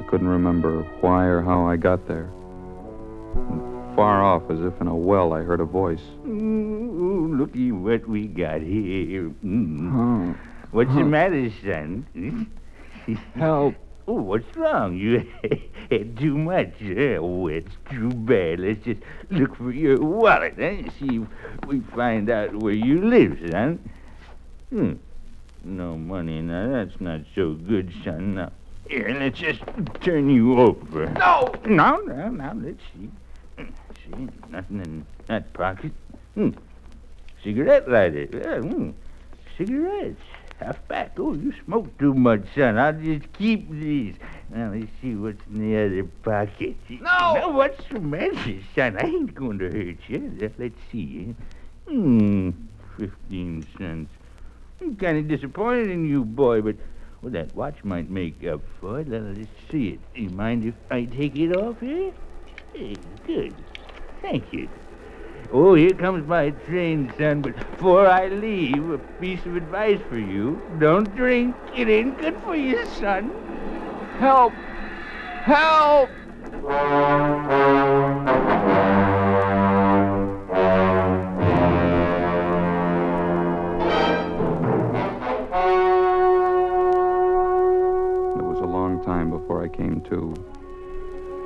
I 0.00 0.02
couldn't 0.08 0.28
remember 0.28 0.82
why 1.02 1.26
or 1.26 1.42
how 1.42 1.66
I 1.66 1.76
got 1.76 2.08
there. 2.08 2.30
And 3.34 3.94
far 3.94 4.24
off, 4.24 4.50
as 4.50 4.60
if 4.60 4.80
in 4.80 4.86
a 4.86 4.96
well, 4.96 5.34
I 5.34 5.42
heard 5.42 5.60
a 5.60 5.66
voice. 5.66 6.00
Ooh, 6.26 7.34
looky 7.36 7.70
what 7.70 8.08
we 8.08 8.28
got 8.28 8.62
here. 8.62 9.30
Mm. 9.44 9.92
Oh. 9.92 10.34
What's 10.70 10.94
the 10.94 11.04
matter, 11.04 11.52
son? 11.62 12.50
Help. 13.34 13.74
Oh, 14.06 14.20
what's 14.20 14.56
wrong? 14.56 14.96
You 15.90 15.98
had 15.98 16.16
too 16.16 16.36
much. 16.36 16.72
Oh, 16.80 17.46
it's 17.48 17.70
too 17.90 18.08
bad. 18.08 18.60
Let's 18.60 18.84
just 18.84 19.00
look 19.30 19.54
for 19.56 19.70
your 19.70 20.00
wallet, 20.00 20.54
huh? 20.58 20.90
See 20.98 21.18
if 21.20 21.68
we 21.68 21.80
find 21.94 22.30
out 22.30 22.56
where 22.56 22.72
you 22.72 23.04
live, 23.04 23.38
son. 23.50 23.78
Hmm. 24.70 24.92
No 25.62 25.96
money. 25.96 26.40
Now, 26.40 26.70
that's 26.72 27.00
not 27.00 27.20
so 27.34 27.52
good, 27.52 27.92
son. 28.02 28.36
Now, 28.36 28.52
here, 28.88 29.14
let's 29.18 29.38
just 29.38 29.60
turn 30.00 30.30
you 30.30 30.58
over. 30.58 31.06
No! 31.10 31.54
No, 31.66 31.96
no, 31.98 32.28
no. 32.30 32.52
Let's 32.56 32.82
see. 32.94 33.10
Hmm, 33.58 33.70
See, 33.94 34.28
nothing 34.50 34.80
in 34.80 35.06
that 35.26 35.52
pocket. 35.52 35.92
Hmm. 36.34 36.50
Cigarette 37.42 37.88
lighter. 37.88 38.28
Yeah, 38.32 38.60
hmm. 38.60 38.90
Cigarettes. 39.56 40.20
Half 40.60 40.86
back. 40.88 41.12
Oh, 41.18 41.34
you 41.34 41.52
smoke 41.64 41.96
too 41.98 42.14
much, 42.14 42.42
son. 42.54 42.78
I'll 42.78 42.92
just 42.92 43.32
keep 43.32 43.68
these. 43.70 44.14
Now, 44.50 44.70
let's 44.72 44.90
see 45.02 45.14
what's 45.14 45.44
in 45.52 45.58
the 45.70 45.76
other 45.84 46.04
pocket. 46.22 46.76
No! 46.88 47.34
No, 47.34 47.48
what's 47.50 47.84
the 47.88 47.98
matter, 48.00 48.54
son? 48.74 48.96
I 48.98 49.06
ain't 49.06 49.34
going 49.34 49.58
to 49.58 49.64
hurt 49.70 49.96
you. 50.08 50.52
Let's 50.58 50.78
see. 50.92 51.34
Hmm. 51.88 52.50
Fifteen 52.96 53.66
cents. 53.76 54.10
I'm 54.80 54.94
kind 54.96 55.18
of 55.18 55.26
disappointed 55.28 55.90
in 55.90 56.08
you, 56.08 56.24
boy, 56.24 56.60
but 56.62 56.76
well, 57.20 57.32
that 57.32 57.54
watch 57.56 57.82
might 57.82 58.08
make 58.08 58.44
up 58.44 58.60
for 58.80 59.00
it. 59.00 59.08
Let- 59.08 59.22
Let's 59.36 59.48
see 59.70 59.88
it. 59.88 60.00
You 60.14 60.30
mind 60.30 60.64
if 60.64 60.74
I 60.90 61.04
take 61.04 61.36
it 61.36 61.56
off 61.56 61.80
here? 61.80 62.12
Hey, 62.72 62.94
good. 63.26 63.54
Thank 64.22 64.52
you. 64.52 64.68
Oh, 65.52 65.74
here 65.74 65.92
comes 65.92 66.26
my 66.26 66.50
train, 66.50 67.12
son. 67.18 67.42
But 67.42 67.56
before 67.56 68.06
I 68.06 68.28
leave, 68.28 68.90
a 68.90 68.98
piece 68.98 69.44
of 69.46 69.56
advice 69.56 70.00
for 70.08 70.18
you. 70.18 70.60
Don't 70.78 71.14
drink. 71.14 71.54
It 71.76 71.88
ain't 71.88 72.18
good 72.18 72.36
for 72.42 72.56
you, 72.56 72.84
son. 72.86 73.30
Help! 74.18 74.52
Help! 75.42 76.10
It 88.36 88.42
was 88.42 88.58
a 88.60 88.66
long 88.66 89.02
time 89.04 89.30
before 89.30 89.62
I 89.62 89.68
came 89.68 90.00
to. 90.10 90.34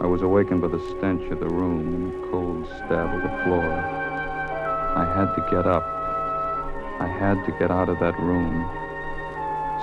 I 0.01 0.07
was 0.07 0.23
awakened 0.23 0.61
by 0.61 0.69
the 0.69 0.79
stench 0.91 1.29
of 1.33 1.41
the 1.41 1.49
room 1.49 1.81
and 1.81 2.13
the 2.13 2.29
cold 2.29 2.67
stab 2.67 3.17
of 3.17 3.23
the 3.23 3.45
floor. 3.45 3.65
I 3.65 5.05
had 5.05 5.35
to 5.35 5.41
get 5.51 5.67
up. 5.67 5.83
I 7.01 7.07
had 7.09 7.45
to 7.47 7.53
get 7.59 7.73
out 7.73 7.89
of 7.89 7.99
that 7.99 8.17
room. 8.21 8.63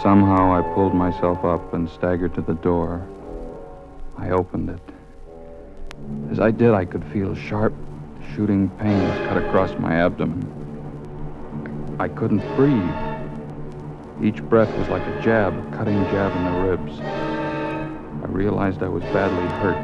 Somehow 0.02 0.54
I 0.54 0.62
pulled 0.74 0.94
myself 0.96 1.44
up 1.44 1.74
and 1.74 1.90
staggered 1.90 2.34
to 2.36 2.42
the 2.42 2.54
door. 2.54 3.06
I 4.18 4.30
opened 4.30 4.70
it. 4.70 6.32
As 6.32 6.40
I 6.40 6.50
did, 6.50 6.72
I 6.72 6.86
could 6.86 7.04
feel 7.12 7.36
sharp, 7.36 7.74
shooting 8.34 8.70
pains 8.80 9.28
cut 9.28 9.36
across 9.36 9.78
my 9.80 9.96
abdomen. 9.96 10.48
I 12.00 12.08
couldn't 12.08 12.44
breathe. 12.56 12.96
Each 14.24 14.42
breath 14.44 14.74
was 14.78 14.88
like 14.88 15.06
a 15.06 15.22
jab, 15.22 15.54
a 15.54 15.78
cutting 15.78 16.02
jab 16.06 16.34
in 16.38 16.46
the 16.46 16.70
ribs. 16.70 17.25
Realized 18.36 18.84
I 18.84 18.90
was 18.90 19.02
badly 19.06 19.48
hurt. 19.62 19.78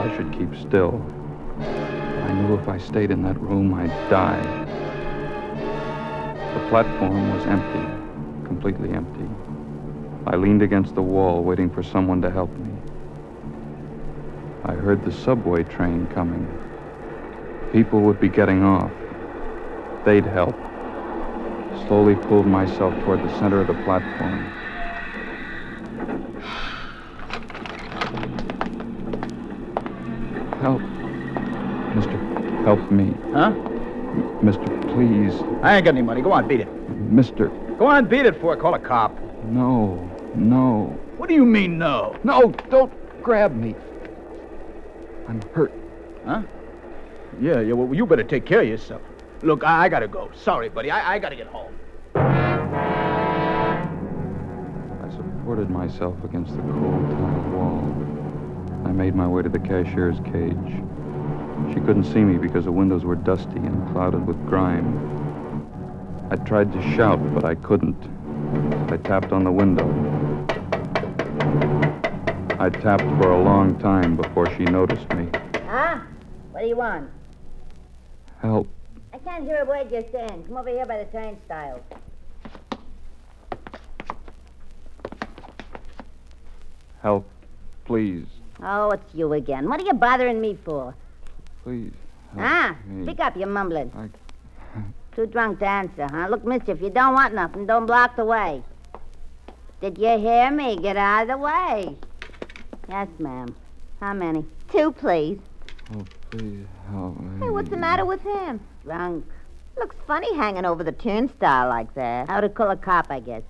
I 0.00 0.16
should 0.16 0.32
keep 0.32 0.56
still. 0.56 1.04
I 1.60 2.32
knew 2.32 2.54
if 2.54 2.66
I 2.66 2.78
stayed 2.78 3.10
in 3.10 3.22
that 3.24 3.38
room, 3.38 3.74
I'd 3.74 3.90
die. 4.08 4.40
The 6.54 6.68
platform 6.70 7.36
was 7.36 7.44
empty, 7.44 8.46
completely 8.46 8.88
empty. 8.88 9.28
I 10.26 10.36
leaned 10.36 10.62
against 10.62 10.94
the 10.94 11.02
wall, 11.02 11.44
waiting 11.44 11.68
for 11.68 11.82
someone 11.82 12.22
to 12.22 12.30
help 12.30 12.50
me. 12.56 12.72
I 14.64 14.72
heard 14.72 15.04
the 15.04 15.12
subway 15.12 15.62
train 15.62 16.06
coming. 16.06 16.48
People 17.70 18.00
would 18.00 18.18
be 18.18 18.30
getting 18.30 18.64
off. 18.64 18.92
They'd 20.06 20.24
help. 20.24 20.56
Slowly 21.86 22.16
pulled 22.16 22.46
myself 22.46 22.94
toward 23.04 23.20
the 23.22 23.38
center 23.38 23.60
of 23.60 23.66
the 23.66 23.74
platform. 23.84 24.63
Me. 32.96 33.14
Huh? 33.32 33.50
M- 33.50 34.38
Mister, 34.42 34.64
please. 34.92 35.34
I 35.62 35.76
ain't 35.76 35.84
got 35.84 35.94
any 35.94 36.02
money. 36.02 36.22
Go 36.22 36.32
on, 36.32 36.46
beat 36.48 36.60
it. 36.60 36.68
Mister, 37.10 37.48
Go 37.78 37.86
on, 37.86 38.06
beat 38.06 38.24
it 38.26 38.40
for 38.40 38.56
Call 38.56 38.74
a 38.74 38.78
cop. 38.78 39.18
no, 39.44 39.98
no. 40.34 40.96
What 41.16 41.28
do 41.28 41.34
you 41.34 41.44
mean, 41.44 41.78
no? 41.78 42.16
No, 42.24 42.52
don't 42.70 42.92
grab 43.22 43.54
me. 43.54 43.74
I'm 45.28 45.40
hurt. 45.52 45.72
Huh? 46.24 46.42
Yeah, 47.40 47.60
yeah, 47.60 47.72
well, 47.72 47.92
you 47.94 48.06
better 48.06 48.22
take 48.24 48.44
care 48.46 48.60
of 48.60 48.68
yourself. 48.68 49.02
Look, 49.42 49.64
I, 49.64 49.84
I 49.84 49.88
gotta 49.88 50.06
go. 50.08 50.30
Sorry, 50.34 50.68
buddy. 50.68 50.90
I, 50.90 51.14
I 51.14 51.18
gotta 51.18 51.36
get 51.36 51.46
home. 51.48 51.74
I 55.02 55.10
supported 55.10 55.68
myself 55.70 56.14
against 56.24 56.54
the 56.56 56.62
cold 56.62 57.10
tile 57.10 57.50
wall. 57.50 57.82
I 58.86 58.92
made 58.92 59.14
my 59.14 59.26
way 59.26 59.42
to 59.42 59.48
the 59.48 59.58
cashier's 59.58 60.18
cage. 60.32 60.82
She 61.72 61.80
couldn't 61.80 62.04
see 62.04 62.20
me 62.20 62.36
because 62.36 62.64
the 62.64 62.72
windows 62.72 63.04
were 63.04 63.16
dusty 63.16 63.56
and 63.56 63.92
clouded 63.92 64.26
with 64.26 64.36
grime. 64.46 65.12
I 66.30 66.36
tried 66.36 66.72
to 66.72 66.82
shout, 66.94 67.20
but 67.34 67.44
I 67.44 67.54
couldn't. 67.54 67.96
I 68.92 68.96
tapped 68.96 69.32
on 69.32 69.44
the 69.44 69.52
window. 69.52 69.86
I 72.58 72.70
tapped 72.70 73.04
for 73.20 73.30
a 73.30 73.42
long 73.42 73.78
time 73.78 74.16
before 74.16 74.48
she 74.56 74.64
noticed 74.64 75.08
me. 75.12 75.28
Huh? 75.66 76.00
What 76.52 76.62
do 76.62 76.66
you 76.66 76.76
want? 76.76 77.10
Help. 78.40 78.68
I 79.12 79.18
can't 79.18 79.44
hear 79.44 79.62
a 79.62 79.64
word 79.64 79.90
you're 79.90 80.04
saying. 80.12 80.44
Come 80.46 80.56
over 80.56 80.68
here 80.68 80.86
by 80.86 80.98
the 80.98 81.04
turnstile. 81.06 81.80
Help. 87.02 87.28
Please. 87.84 88.26
Oh, 88.62 88.90
it's 88.90 89.14
you 89.14 89.32
again. 89.34 89.68
What 89.68 89.80
are 89.80 89.84
you 89.84 89.92
bothering 89.92 90.40
me 90.40 90.56
for? 90.64 90.94
Please. 91.64 91.92
Ah, 92.38 92.76
me. 92.86 93.04
speak 93.04 93.20
up, 93.20 93.36
you're 93.36 93.48
mumbling. 93.48 93.90
I- 93.96 94.10
Too 95.16 95.26
drunk 95.26 95.60
to 95.60 95.66
answer, 95.66 96.06
huh? 96.10 96.26
Look, 96.28 96.44
mister, 96.44 96.72
if 96.72 96.82
you 96.82 96.90
don't 96.90 97.14
want 97.14 97.34
nothing, 97.34 97.66
don't 97.66 97.86
block 97.86 98.16
the 98.16 98.24
way. 98.24 98.62
Did 99.80 99.96
you 99.96 100.18
hear 100.18 100.50
me? 100.50 100.76
Get 100.76 100.96
out 100.96 101.22
of 101.22 101.28
the 101.28 101.38
way. 101.38 101.96
Yes, 102.88 103.08
ma'am. 103.18 103.54
How 104.00 104.12
many? 104.12 104.44
Two, 104.70 104.90
please. 104.92 105.38
Oh, 105.94 106.04
please 106.30 106.66
help 106.90 107.18
me. 107.20 107.46
Hey, 107.46 107.50
what's 107.50 107.70
the 107.70 107.76
matter 107.76 108.04
with 108.04 108.20
him? 108.22 108.60
Drunk. 108.82 109.24
Looks 109.78 109.96
funny 110.06 110.34
hanging 110.36 110.64
over 110.64 110.82
the 110.82 110.92
turnstile 110.92 111.68
like 111.68 111.94
that. 111.94 112.28
How 112.28 112.40
to 112.40 112.48
call 112.48 112.70
a 112.70 112.76
cop, 112.76 113.06
I 113.10 113.20
guess. 113.20 113.42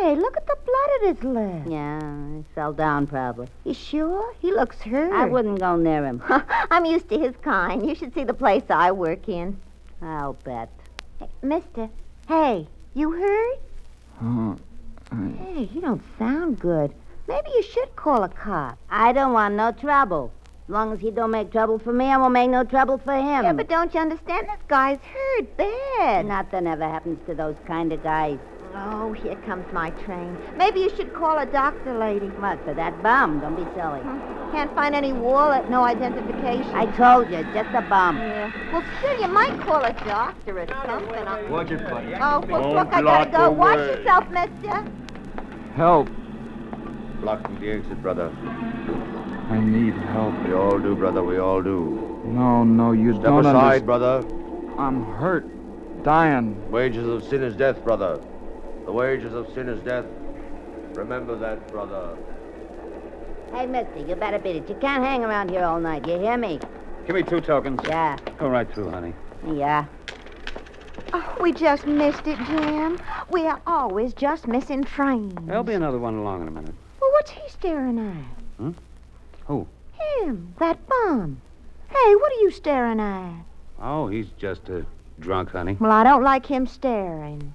Say, 0.00 0.14
look 0.16 0.36
at 0.36 0.46
the 0.46 0.56
blood 0.64 0.90
at 1.10 1.16
his 1.16 1.24
lip. 1.24 1.62
Yeah, 1.68 2.36
he 2.36 2.44
fell 2.54 2.72
down 2.72 3.06
probably. 3.06 3.48
You 3.64 3.74
sure? 3.74 4.34
He 4.40 4.52
looks 4.52 4.80
hurt. 4.80 5.12
I 5.12 5.26
wouldn't 5.26 5.60
go 5.60 5.76
near 5.76 6.04
him. 6.04 6.22
I'm 6.70 6.84
used 6.84 7.08
to 7.10 7.18
his 7.18 7.34
kind. 7.42 7.86
You 7.88 7.94
should 7.94 8.12
see 8.14 8.24
the 8.24 8.34
place 8.34 8.64
I 8.68 8.92
work 8.92 9.28
in. 9.28 9.58
I'll 10.02 10.34
bet. 10.44 10.68
Hey, 11.18 11.28
mister. 11.42 11.88
Hey, 12.28 12.66
You 12.94 13.12
hurt? 13.12 13.58
Oh, 14.22 14.56
Hey, 15.38 15.68
you 15.72 15.80
don't 15.80 16.02
sound 16.18 16.58
good. 16.58 16.92
Maybe 17.28 17.48
you 17.54 17.62
should 17.62 17.94
call 17.96 18.24
a 18.24 18.28
cop. 18.28 18.78
I 18.90 19.12
don't 19.12 19.32
want 19.32 19.54
no 19.54 19.72
trouble. 19.72 20.32
As 20.68 20.72
long 20.72 20.92
as 20.92 21.00
he 21.00 21.10
don't 21.12 21.30
make 21.30 21.52
trouble 21.52 21.78
for 21.78 21.92
me, 21.92 22.06
I 22.06 22.16
won't 22.16 22.32
make 22.32 22.50
no 22.50 22.64
trouble 22.64 22.98
for 22.98 23.14
him. 23.14 23.44
Yeah, 23.44 23.52
but 23.52 23.68
don't 23.68 23.94
you 23.94 24.00
understand? 24.00 24.48
This 24.48 24.58
guy's 24.66 24.98
hurt 24.98 25.56
bad. 25.56 26.26
Nothing 26.26 26.66
ever 26.66 26.84
happens 26.84 27.20
to 27.26 27.34
those 27.34 27.54
kind 27.66 27.92
of 27.92 28.02
guys. 28.02 28.38
Oh, 28.78 29.12
here 29.12 29.36
comes 29.46 29.64
my 29.72 29.90
train. 30.04 30.36
Maybe 30.56 30.80
you 30.80 30.90
should 30.96 31.14
call 31.14 31.38
a 31.38 31.46
doctor, 31.46 31.96
lady. 31.98 32.26
What, 32.26 32.62
for 32.64 32.74
that 32.74 33.02
bum? 33.02 33.40
Don't 33.40 33.56
be 33.56 33.64
silly. 33.74 34.00
Hmm. 34.00 34.52
Can't 34.52 34.74
find 34.74 34.94
any 34.94 35.12
wallet, 35.12 35.68
no 35.70 35.82
identification. 35.82 36.70
I 36.74 36.86
told 36.96 37.30
you, 37.30 37.42
just 37.54 37.70
a 37.74 37.80
bum. 37.88 38.18
Yeah. 38.18 38.52
Well, 38.72 38.84
still, 38.98 39.20
you 39.20 39.28
might 39.28 39.58
call 39.62 39.82
a 39.82 39.92
doctor 40.04 40.60
or 40.60 40.66
something. 40.86 41.50
Watch 41.50 41.70
it, 41.70 41.88
buddy. 41.88 42.14
Oh, 42.14 42.40
well, 42.48 42.62
Don't 42.62 42.74
look, 42.74 42.88
I 42.92 43.02
gotta 43.02 43.30
go. 43.30 43.44
the 43.44 43.50
Watch 43.50 43.78
yourself, 43.78 44.28
mister. 44.30 44.84
Help. 45.74 46.08
Blocking 47.20 47.58
the 47.60 47.70
exit, 47.70 48.02
brother. 48.02 48.30
I 49.48 49.58
need 49.58 49.94
help. 49.94 50.34
We 50.46 50.52
all 50.54 50.78
do, 50.78 50.94
brother. 50.94 51.22
We 51.22 51.38
all 51.38 51.62
do. 51.62 52.20
No, 52.26 52.62
no, 52.62 52.92
you 52.92 53.12
Step 53.14 53.24
don't 53.24 53.42
Step 53.42 53.54
aside, 53.54 53.82
understand. 53.82 53.86
brother. 53.86 54.24
I'm 54.78 55.04
hurt. 55.14 55.46
Dying. 56.04 56.70
Wages 56.70 57.06
of 57.08 57.24
sin 57.24 57.42
is 57.42 57.56
death, 57.56 57.82
brother. 57.82 58.20
The 58.86 58.92
wages 58.92 59.34
of 59.34 59.52
sin 59.52 59.68
is 59.68 59.80
death. 59.84 60.04
Remember 60.94 61.36
that, 61.36 61.66
brother. 61.72 62.16
Hey, 63.52 63.66
mister, 63.66 63.98
you 64.06 64.14
better 64.14 64.38
beat 64.38 64.56
it. 64.56 64.68
You 64.68 64.76
can't 64.76 65.02
hang 65.04 65.24
around 65.24 65.50
here 65.50 65.64
all 65.64 65.80
night. 65.80 66.06
You 66.06 66.18
hear 66.18 66.36
me? 66.36 66.60
Give 67.06 67.14
me 67.14 67.22
two 67.22 67.40
tokens. 67.40 67.80
Yeah, 67.86 68.16
Go 68.38 68.48
right 68.48 68.72
through, 68.72 68.90
honey. 68.90 69.12
yeah. 69.54 69.86
Oh, 71.12 71.36
we 71.40 71.52
just 71.52 71.86
missed 71.86 72.26
it, 72.26 72.38
Jim. 72.46 72.98
We 73.30 73.46
are 73.46 73.60
always 73.66 74.12
just 74.12 74.46
missing 74.48 74.82
trains. 74.84 75.34
There'll 75.42 75.62
be 75.62 75.74
another 75.74 75.98
one 75.98 76.14
along 76.18 76.42
in 76.42 76.48
a 76.48 76.50
minute. 76.50 76.74
Well, 77.00 77.10
what's 77.12 77.30
he 77.30 77.40
staring 77.48 77.98
at? 77.98 78.60
Hmm? 78.60 78.70
Who? 79.46 79.66
Him, 80.20 80.54
that 80.58 80.78
bum. 80.88 81.40
Hey, 81.88 82.14
what 82.16 82.32
are 82.32 82.40
you 82.42 82.50
staring 82.50 83.00
at? 83.00 83.44
Oh, 83.80 84.08
he's 84.08 84.26
just 84.38 84.68
a 84.68 84.84
drunk, 85.20 85.50
honey. 85.50 85.76
Well, 85.78 85.92
I 85.92 86.02
don't 86.02 86.22
like 86.24 86.46
him 86.46 86.66
staring. 86.66 87.52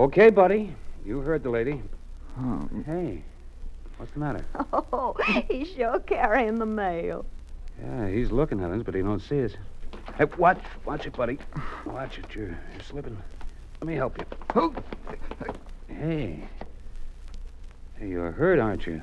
Okay, 0.00 0.30
buddy. 0.30 0.74
You 1.04 1.20
heard 1.20 1.42
the 1.42 1.50
lady. 1.50 1.82
Oh, 2.38 2.66
Hey, 2.86 3.22
what's 3.98 4.10
the 4.12 4.18
matter? 4.20 4.42
Oh, 4.72 5.14
he's 5.46 5.68
sure 5.72 6.00
carrying 6.00 6.58
the 6.58 6.64
mail. 6.64 7.26
Yeah, 7.82 8.08
he's 8.08 8.30
looking 8.32 8.64
at 8.64 8.70
us, 8.70 8.82
but 8.82 8.94
he 8.94 9.02
don't 9.02 9.20
see 9.20 9.44
us. 9.44 9.52
Hey, 10.16 10.24
watch, 10.38 10.58
watch 10.86 11.04
it, 11.04 11.14
buddy. 11.14 11.36
Watch 11.84 12.18
it. 12.18 12.24
You're, 12.34 12.46
you're 12.46 12.82
slipping. 12.88 13.14
Let 13.82 13.86
me 13.88 13.94
help 13.94 14.16
you. 14.54 14.74
Hey. 15.86 16.48
Hey, 17.98 18.08
you're 18.08 18.30
hurt, 18.30 18.58
aren't 18.58 18.86
you? 18.86 19.02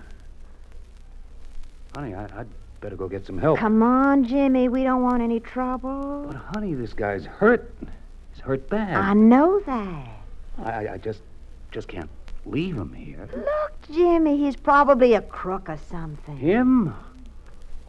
Honey, 1.95 2.15
I, 2.15 2.23
I'd 2.39 2.47
better 2.81 2.95
go 2.95 3.07
get 3.07 3.23
some 3.23 3.37
help. 3.37 3.59
Come 3.59 3.83
on, 3.83 4.23
Jimmy. 4.23 4.67
We 4.67 4.83
don't 4.83 5.03
want 5.03 5.21
any 5.21 5.41
trouble. 5.41 6.25
But, 6.25 6.37
honey, 6.55 6.73
this 6.73 6.93
guy's 6.93 7.23
hurt. 7.25 7.71
He's 8.33 8.41
hurt 8.41 8.67
bad. 8.67 8.95
I 8.97 9.13
know 9.13 9.59
that. 9.67 10.16
I, 10.63 10.87
I, 10.93 10.97
just, 10.97 11.21
just 11.71 11.87
can't 11.87 12.09
leave 12.45 12.75
him 12.75 12.93
here. 12.93 13.27
Look, 13.35 13.73
Jimmy, 13.91 14.37
he's 14.37 14.55
probably 14.55 15.13
a 15.13 15.21
crook 15.21 15.69
or 15.69 15.77
something. 15.89 16.37
Him? 16.37 16.93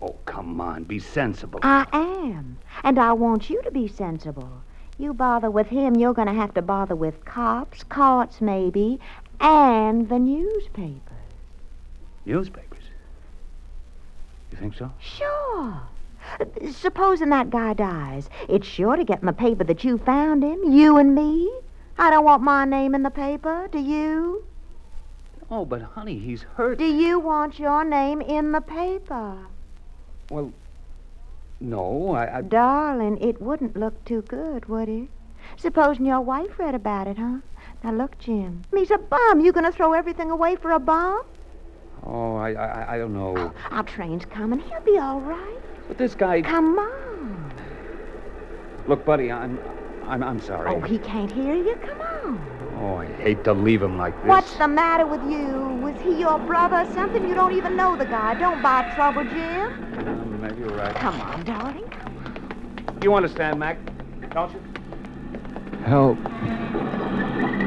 Oh, 0.00 0.16
come 0.26 0.60
on, 0.60 0.84
be 0.84 0.98
sensible. 0.98 1.60
I 1.62 1.86
am. 1.92 2.58
And 2.84 2.98
I 2.98 3.12
want 3.12 3.50
you 3.50 3.62
to 3.62 3.70
be 3.70 3.88
sensible. 3.88 4.50
You 4.98 5.14
bother 5.14 5.50
with 5.50 5.68
him, 5.68 5.96
you're 5.96 6.14
going 6.14 6.28
to 6.28 6.34
have 6.34 6.54
to 6.54 6.62
bother 6.62 6.94
with 6.94 7.24
cops, 7.24 7.82
courts 7.84 8.40
maybe, 8.40 9.00
and 9.40 10.08
the 10.08 10.18
newspapers. 10.18 11.02
Newspapers. 12.26 12.82
You 14.52 14.58
think 14.58 14.74
so? 14.74 14.92
Sure. 15.00 15.80
Supposing 16.72 17.30
that 17.30 17.50
guy 17.50 17.74
dies, 17.74 18.28
it's 18.48 18.66
sure 18.66 18.96
to 18.96 19.04
get 19.04 19.20
in 19.20 19.26
the 19.26 19.32
paper 19.32 19.64
that 19.64 19.84
you 19.84 19.98
found 19.98 20.42
him, 20.42 20.72
you 20.72 20.96
and 20.98 21.14
me. 21.14 21.50
I 21.98 22.10
don't 22.10 22.24
want 22.24 22.42
my 22.42 22.64
name 22.64 22.94
in 22.94 23.02
the 23.02 23.10
paper, 23.10 23.68
do 23.72 23.78
you? 23.78 24.44
Oh, 25.50 25.64
but 25.64 25.82
honey, 25.82 26.18
he's 26.18 26.42
hurt. 26.42 26.78
Do 26.78 26.84
you 26.84 27.18
want 27.18 27.58
your 27.58 27.84
name 27.84 28.20
in 28.20 28.52
the 28.52 28.60
paper? 28.60 29.38
Well, 30.30 30.52
no, 31.60 32.12
I, 32.12 32.38
I. 32.38 32.42
Darling, 32.42 33.18
it 33.20 33.40
wouldn't 33.40 33.76
look 33.76 34.04
too 34.04 34.22
good, 34.22 34.66
would 34.68 34.88
it? 34.88 35.08
Supposing 35.56 36.06
your 36.06 36.20
wife 36.20 36.58
read 36.58 36.74
about 36.74 37.08
it, 37.08 37.18
huh? 37.18 37.38
Now 37.82 37.92
look, 37.92 38.18
Jim. 38.18 38.62
He's 38.72 38.90
a 38.90 38.98
bum. 38.98 39.40
You 39.40 39.52
gonna 39.52 39.72
throw 39.72 39.92
everything 39.92 40.30
away 40.30 40.56
for 40.56 40.72
a 40.72 40.78
bum? 40.78 41.22
Oh, 42.04 42.36
I, 42.36 42.52
I, 42.52 42.94
I 42.94 42.98
don't 42.98 43.14
know. 43.14 43.34
Oh, 43.36 43.52
our 43.70 43.82
train's 43.82 44.24
coming. 44.24 44.60
He'll 44.60 44.80
be 44.80 44.98
all 44.98 45.20
right. 45.20 45.58
But 45.88 45.98
this 45.98 46.14
guy. 46.14 46.42
Come 46.42 46.78
on. 46.78 47.52
Look, 48.86 49.04
buddy, 49.04 49.32
I'm, 49.32 49.58
I'm, 50.08 50.22
I'm 50.22 50.40
sorry. 50.40 50.70
Oh, 50.70 50.80
he 50.80 50.98
can't 50.98 51.30
hear 51.30 51.54
you. 51.54 51.76
Come 51.76 52.00
on. 52.00 52.78
Oh, 52.80 52.96
I 52.96 53.06
hate 53.06 53.44
to 53.44 53.52
leave 53.52 53.82
him 53.82 53.98
like 53.98 54.14
this. 54.22 54.28
What's 54.28 54.54
the 54.56 54.66
matter 54.66 55.06
with 55.06 55.22
you? 55.30 55.78
Was 55.82 56.00
he 56.00 56.18
your 56.18 56.38
brother 56.38 56.76
or 56.76 56.86
something? 56.94 57.28
You 57.28 57.34
don't 57.34 57.52
even 57.52 57.76
know 57.76 57.94
the 57.94 58.06
guy. 58.06 58.34
Don't 58.34 58.62
buy 58.62 58.82
trouble, 58.94 59.24
Jim. 59.24 59.68
Um, 59.98 60.40
maybe 60.40 60.60
you're 60.60 60.70
right. 60.70 60.94
Come 60.96 61.20
on, 61.20 61.44
darling. 61.44 61.84
You 63.02 63.14
understand, 63.14 63.58
Mac? 63.58 63.78
Don't 64.32 64.50
you? 64.54 64.62
Help. 65.84 66.18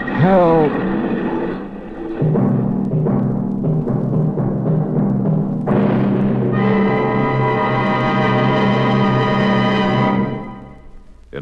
Help. 0.09 1.00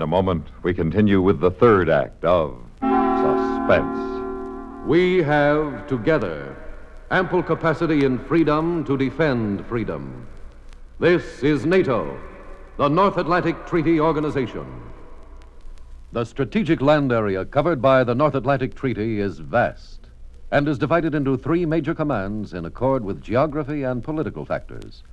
Moment, 0.09 0.47
we 0.63 0.73
continue 0.73 1.21
with 1.21 1.39
the 1.39 1.51
third 1.51 1.87
act 1.87 2.25
of 2.25 2.57
Suspense. 2.79 4.25
We 4.87 5.21
have 5.21 5.87
together 5.87 6.57
ample 7.11 7.43
capacity 7.43 8.05
and 8.05 8.19
freedom 8.25 8.83
to 8.85 8.97
defend 8.97 9.65
freedom. 9.67 10.27
This 10.99 11.43
is 11.43 11.65
NATO, 11.65 12.19
the 12.77 12.87
North 12.87 13.17
Atlantic 13.17 13.67
Treaty 13.67 13.99
Organization. 13.99 14.65
The 16.11 16.25
strategic 16.25 16.81
land 16.81 17.11
area 17.11 17.45
covered 17.45 17.79
by 17.79 18.03
the 18.03 18.15
North 18.15 18.33
Atlantic 18.33 18.73
Treaty 18.73 19.19
is 19.19 19.37
vast 19.37 20.07
and 20.49 20.67
is 20.67 20.79
divided 20.79 21.13
into 21.13 21.37
three 21.37 21.67
major 21.67 21.93
commands 21.93 22.55
in 22.55 22.65
accord 22.65 23.03
with 23.03 23.21
geography 23.21 23.83
and 23.83 24.03
political 24.03 24.43
factors 24.43 25.03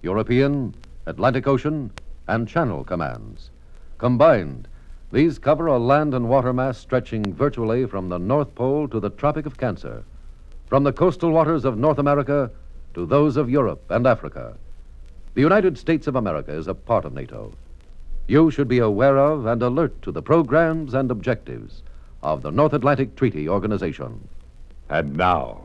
European, 0.00 0.74
Atlantic 1.04 1.46
Ocean, 1.46 1.90
and 2.26 2.48
Channel 2.48 2.84
commands. 2.84 3.50
Combined, 3.98 4.68
these 5.10 5.38
cover 5.38 5.66
a 5.66 5.78
land 5.78 6.12
and 6.12 6.28
water 6.28 6.52
mass 6.52 6.76
stretching 6.76 7.32
virtually 7.32 7.86
from 7.86 8.08
the 8.08 8.18
North 8.18 8.54
Pole 8.54 8.88
to 8.88 9.00
the 9.00 9.10
Tropic 9.10 9.46
of 9.46 9.56
Cancer, 9.56 10.04
from 10.66 10.84
the 10.84 10.92
coastal 10.92 11.30
waters 11.30 11.64
of 11.64 11.78
North 11.78 11.98
America 11.98 12.50
to 12.92 13.06
those 13.06 13.36
of 13.36 13.48
Europe 13.48 13.82
and 13.88 14.06
Africa. 14.06 14.56
The 15.34 15.40
United 15.40 15.78
States 15.78 16.06
of 16.06 16.16
America 16.16 16.52
is 16.52 16.66
a 16.66 16.74
part 16.74 17.04
of 17.04 17.14
NATO. 17.14 17.54
You 18.26 18.50
should 18.50 18.68
be 18.68 18.78
aware 18.78 19.16
of 19.18 19.46
and 19.46 19.62
alert 19.62 20.02
to 20.02 20.12
the 20.12 20.22
programs 20.22 20.92
and 20.92 21.10
objectives 21.10 21.82
of 22.22 22.42
the 22.42 22.50
North 22.50 22.72
Atlantic 22.72 23.16
Treaty 23.16 23.48
Organization. 23.48 24.28
And 24.90 25.16
now, 25.16 25.62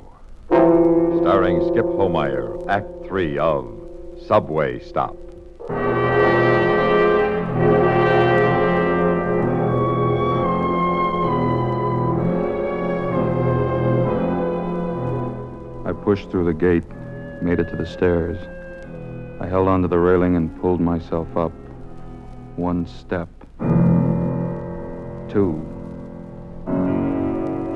starring 0.48 1.68
Skip 1.68 1.86
Homeier, 1.86 2.68
Act 2.70 2.88
Three 3.08 3.38
of 3.38 3.66
Subway 4.26 4.80
Stop. 4.80 5.18
Pushed 16.12 16.30
through 16.30 16.44
the 16.44 16.54
gate, 16.54 16.84
made 17.42 17.58
it 17.58 17.70
to 17.70 17.78
the 17.78 17.86
stairs. 17.86 18.38
I 19.40 19.48
held 19.48 19.70
onto 19.70 19.88
the 19.88 19.98
railing 19.98 20.36
and 20.36 20.54
pulled 20.60 20.82
myself 20.82 21.38
up. 21.38 21.54
One 22.58 22.86
step. 22.86 23.30
Two. 25.30 25.56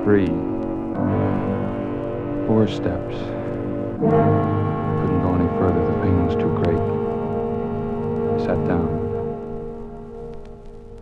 Three. 0.04 0.28
Four 2.46 2.68
steps. 2.68 3.16
I 4.04 5.00
couldn't 5.00 5.22
go 5.22 5.36
any 5.40 5.48
further. 5.58 5.86
The 5.86 6.02
pain 6.04 6.26
was 6.26 6.36
too 6.36 6.52
great. 6.62 6.84
I 8.34 8.46
sat 8.46 8.68
down. 8.68 8.90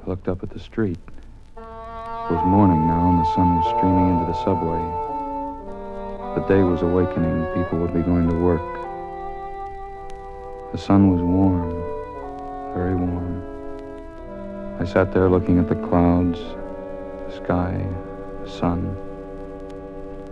I 0.05 0.07
looked 0.07 0.27
up 0.27 0.43
at 0.43 0.51
the 0.51 0.59
street. 0.59 0.99
It 1.57 2.31
was 2.31 2.45
morning 2.45 2.85
now, 2.85 3.09
and 3.09 3.17
the 3.17 3.33
sun 3.33 3.55
was 3.55 3.65
streaming 3.75 4.19
into 4.19 4.31
the 4.31 4.37
subway. 4.43 5.12
The 6.35 6.41
day 6.47 6.63
was 6.63 6.81
awakening. 6.81 7.45
People 7.53 7.77
would 7.77 7.93
be 7.93 8.01
going 8.01 8.27
to 8.27 8.35
work. 8.35 8.61
The 10.71 10.79
sun 10.79 11.11
was 11.11 11.21
warm, 11.21 11.69
very 12.73 12.95
warm. 12.95 13.43
I 14.79 14.85
sat 14.85 15.13
there 15.13 15.29
looking 15.29 15.59
at 15.59 15.69
the 15.69 15.75
clouds, 15.75 16.39
the 16.39 17.35
sky, 17.35 17.85
the 18.43 18.49
sun. 18.49 18.97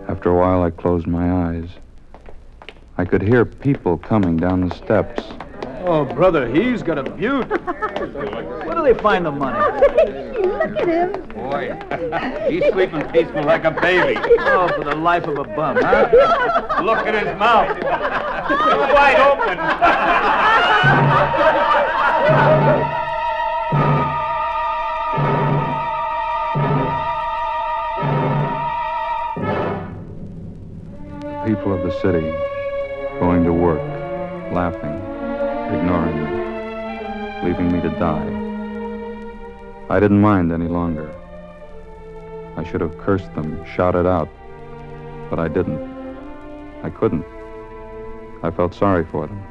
After 0.07 0.29
a 0.29 0.35
while, 0.35 0.63
I 0.63 0.71
closed 0.71 1.05
my 1.05 1.49
eyes. 1.49 1.69
I 2.97 3.05
could 3.05 3.21
hear 3.21 3.45
people 3.45 3.99
coming 3.99 4.37
down 4.37 4.67
the 4.67 4.75
steps. 4.75 5.21
Oh, 5.93 6.06
brother, 6.06 6.47
he's 6.47 6.82
got 6.82 6.97
a 6.97 7.04
beaut. 7.04 7.49
Where 7.49 8.75
do 8.75 8.82
they 8.82 8.93
find 8.93 9.25
the 9.25 9.32
money? 9.32 9.60
Look 10.39 10.77
at 10.77 10.88
him. 10.88 11.21
Boy, 11.34 11.77
he's 12.49 12.63
sleeping 12.71 13.06
peaceful 13.10 13.43
like 13.43 13.65
a 13.65 13.71
baby. 13.71 14.17
Oh, 14.39 14.69
for 14.73 14.86
the 14.86 14.95
life 14.95 15.25
of 15.25 15.38
a 15.38 15.43
bum, 15.43 15.75
huh? 15.82 16.80
Look 16.82 17.06
at 17.06 17.13
his 17.13 17.38
mouth. 17.38 17.75
It's 17.75 17.84
wide 18.93 19.19
open. 19.19 19.58
The 31.19 31.43
people 31.45 31.73
of 31.73 31.84
the 31.84 31.91
city 31.99 32.32
going 33.19 33.43
to 33.43 33.51
work, 33.51 33.82
laughing, 34.54 35.11
ignoring 35.73 36.23
me, 36.23 37.47
leaving 37.47 37.71
me 37.71 37.81
to 37.81 37.89
die. 37.99 38.49
I 39.89 39.99
didn't 39.99 40.21
mind 40.21 40.51
any 40.51 40.67
longer. 40.67 41.13
I 42.57 42.63
should 42.63 42.81
have 42.81 42.97
cursed 42.97 43.34
them, 43.34 43.63
shouted 43.65 44.05
out, 44.05 44.29
but 45.29 45.39
I 45.39 45.47
didn't. 45.47 45.81
I 46.84 46.89
couldn't. 46.89 47.25
I 48.43 48.51
felt 48.51 48.73
sorry 48.73 49.05
for 49.05 49.27
them. 49.27 49.43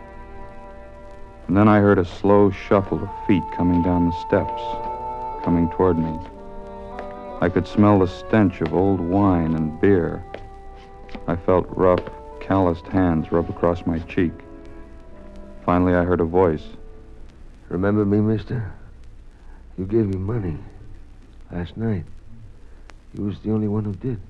And 1.48 1.56
then 1.56 1.68
I 1.68 1.80
heard 1.80 1.98
a 1.98 2.04
slow 2.04 2.50
shuffle 2.50 3.02
of 3.02 3.26
feet 3.26 3.42
coming 3.56 3.82
down 3.82 4.06
the 4.06 4.20
steps, 4.26 4.62
coming 5.44 5.70
toward 5.70 5.98
me. 5.98 6.18
I 7.40 7.48
could 7.48 7.66
smell 7.66 7.98
the 7.98 8.06
stench 8.06 8.60
of 8.60 8.74
old 8.74 9.00
wine 9.00 9.54
and 9.54 9.80
beer. 9.80 10.22
I 11.26 11.36
felt 11.36 11.66
rough, 11.70 12.02
calloused 12.40 12.86
hands 12.88 13.32
rub 13.32 13.48
across 13.48 13.86
my 13.86 13.98
cheek. 14.00 14.32
Finally, 15.64 15.94
I 15.94 16.04
heard 16.04 16.20
a 16.20 16.24
voice. 16.24 16.64
Remember 17.68 18.04
me, 18.04 18.18
mister? 18.18 18.72
You 19.78 19.86
gave 19.86 20.06
me 20.06 20.16
money 20.16 20.58
last 21.52 21.76
night. 21.76 22.04
You 23.14 23.24
was 23.24 23.38
the 23.40 23.50
only 23.50 23.68
one 23.68 23.84
who 23.84 23.94
did. 23.94 24.20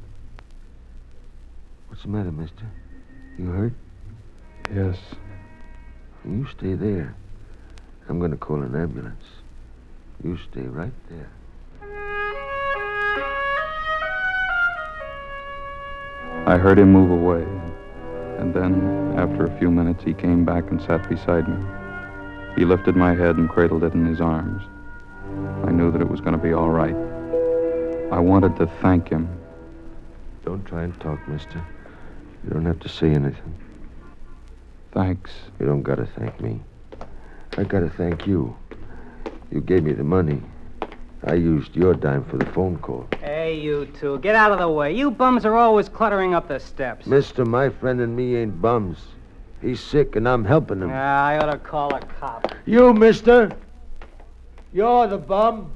What's 1.88 2.03
the 2.03 2.09
matter, 2.09 2.31
mister? 2.33 2.66
You 3.38 3.47
hurt? 3.47 3.73
Yes. 4.73 4.99
You 6.25 6.47
stay 6.57 6.75
there. 6.75 7.14
I'm 8.09 8.19
going 8.19 8.31
to 8.31 8.37
call 8.37 8.62
an 8.62 8.75
ambulance. 8.75 9.25
You 10.23 10.38
stay 10.51 10.62
right 10.62 10.93
there. 11.09 11.31
I 16.47 16.59
heard 16.59 16.79
him 16.79 16.93
move 16.93 17.11
away. 17.11 17.60
And 18.40 18.55
then, 18.55 19.18
after 19.18 19.44
a 19.44 19.59
few 19.59 19.70
minutes, 19.70 20.03
he 20.03 20.14
came 20.14 20.46
back 20.46 20.70
and 20.70 20.81
sat 20.81 21.07
beside 21.09 21.46
me. 21.46 21.62
He 22.57 22.64
lifted 22.64 22.96
my 22.96 23.14
head 23.14 23.37
and 23.37 23.48
cradled 23.48 23.85
it 23.85 23.92
in 23.92 24.07
his 24.07 24.20
arms. 24.20 24.62
I 25.68 25.70
knew 25.70 25.90
that 25.92 26.00
it 26.00 26.09
was 26.09 26.20
going 26.20 26.33
to 26.33 26.42
be 26.42 26.55
all 26.55 26.70
right. 26.70 26.96
I 28.11 28.18
wanted 28.18 28.57
to 28.57 28.66
thank 28.81 29.09
him. 29.09 29.29
Don't 30.44 30.64
try 30.64 30.85
and 30.85 30.98
talk, 31.00 31.29
mister. 31.29 31.62
You 32.42 32.50
don't 32.50 32.64
have 32.64 32.81
to 32.81 32.88
say 32.88 33.11
anything. 33.11 33.55
Thanks. 34.92 35.31
You 35.61 35.66
don't 35.66 35.83
got 35.83 35.96
to 35.96 36.07
thank 36.07 36.40
me. 36.40 36.62
I 37.59 37.64
got 37.64 37.81
to 37.81 37.90
thank 37.90 38.26
you. 38.26 38.57
You 39.53 39.61
gave 39.61 39.85
me 39.85 39.92
the 39.92 40.05
money. 40.05 40.42
I 41.24 41.35
used 41.35 41.76
your 41.76 41.92
dime 41.92 42.24
for 42.24 42.38
the 42.38 42.46
phone 42.46 42.79
call. 42.79 43.07
Hey, 43.42 43.59
you 43.59 43.87
two, 43.98 44.18
get 44.18 44.35
out 44.35 44.53
of 44.53 44.59
the 44.59 44.68
way. 44.68 44.94
You 44.94 45.11
bums 45.11 45.46
are 45.46 45.57
always 45.57 45.88
cluttering 45.88 46.35
up 46.35 46.46
the 46.46 46.61
steps. 46.61 47.07
Mister, 47.07 47.46
my 47.46 47.70
friend 47.70 47.98
and 48.03 48.14
me 48.14 48.37
ain't 48.37 48.61
bums. 48.61 48.98
He's 49.62 49.81
sick 49.81 50.14
and 50.14 50.29
I'm 50.29 50.44
helping 50.44 50.83
him. 50.83 50.90
Yeah, 50.90 51.24
I 51.24 51.38
ought 51.38 51.50
to 51.50 51.57
call 51.57 51.94
a 51.94 52.00
cop. 52.00 52.55
You, 52.66 52.92
mister. 52.92 53.50
You're 54.74 55.07
the 55.07 55.16
bum. 55.16 55.72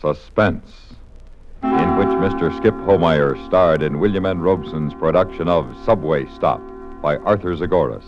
Suspense, 0.00 0.70
in 0.70 0.76
which 0.76 0.85
Mr. 2.26 2.54
Skip 2.56 2.74
Homeier 2.74 3.36
starred 3.46 3.82
in 3.82 4.00
William 4.00 4.26
N. 4.26 4.40
Robson's 4.40 4.92
production 4.94 5.46
of 5.46 5.64
Subway 5.84 6.26
Stop 6.34 6.60
by 7.00 7.18
Arthur 7.18 7.54
Zagoras. 7.54 8.02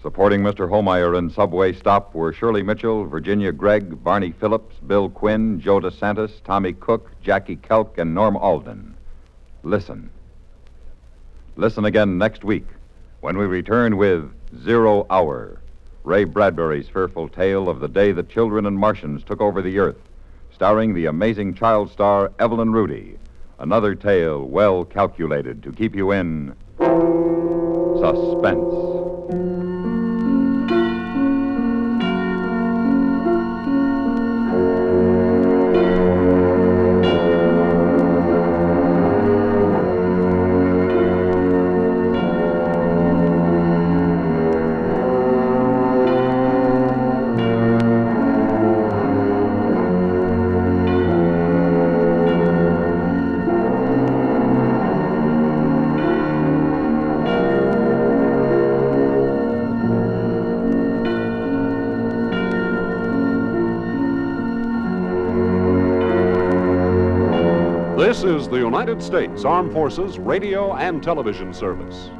Supporting 0.00 0.42
Mr. 0.42 0.70
Homeier 0.70 1.18
in 1.18 1.28
Subway 1.28 1.72
Stop 1.72 2.14
were 2.14 2.32
Shirley 2.32 2.62
Mitchell, 2.62 3.04
Virginia 3.04 3.50
Gregg, 3.50 4.04
Barney 4.04 4.30
Phillips, 4.30 4.76
Bill 4.86 5.08
Quinn, 5.08 5.58
Joe 5.58 5.80
DeSantis, 5.80 6.40
Tommy 6.44 6.72
Cook, 6.72 7.10
Jackie 7.20 7.56
Kelk, 7.56 7.98
and 7.98 8.14
Norm 8.14 8.36
Alden. 8.36 8.94
Listen. 9.64 10.08
Listen 11.56 11.84
again 11.86 12.16
next 12.16 12.44
week 12.44 12.66
when 13.22 13.36
we 13.36 13.46
return 13.46 13.96
with 13.96 14.30
Zero 14.62 15.04
Hour, 15.10 15.58
Ray 16.04 16.22
Bradbury's 16.22 16.88
fearful 16.88 17.28
tale 17.28 17.68
of 17.68 17.80
the 17.80 17.88
day 17.88 18.12
the 18.12 18.22
children 18.22 18.66
and 18.66 18.78
Martians 18.78 19.24
took 19.24 19.40
over 19.40 19.60
the 19.62 19.80
Earth, 19.80 19.98
starring 20.54 20.94
the 20.94 21.06
amazing 21.06 21.52
child 21.52 21.90
star 21.90 22.32
Evelyn 22.38 22.72
Rudie. 22.72 23.18
Another 23.58 23.94
tale 23.96 24.44
well 24.44 24.84
calculated 24.84 25.62
to 25.64 25.72
keep 25.72 25.96
you 25.96 26.12
in 26.12 26.54
suspense. 27.98 28.93
United 68.84 69.02
States 69.02 69.46
Armed 69.46 69.72
Forces 69.72 70.18
Radio 70.18 70.74
and 70.74 71.02
Television 71.02 71.54
Service. 71.54 72.10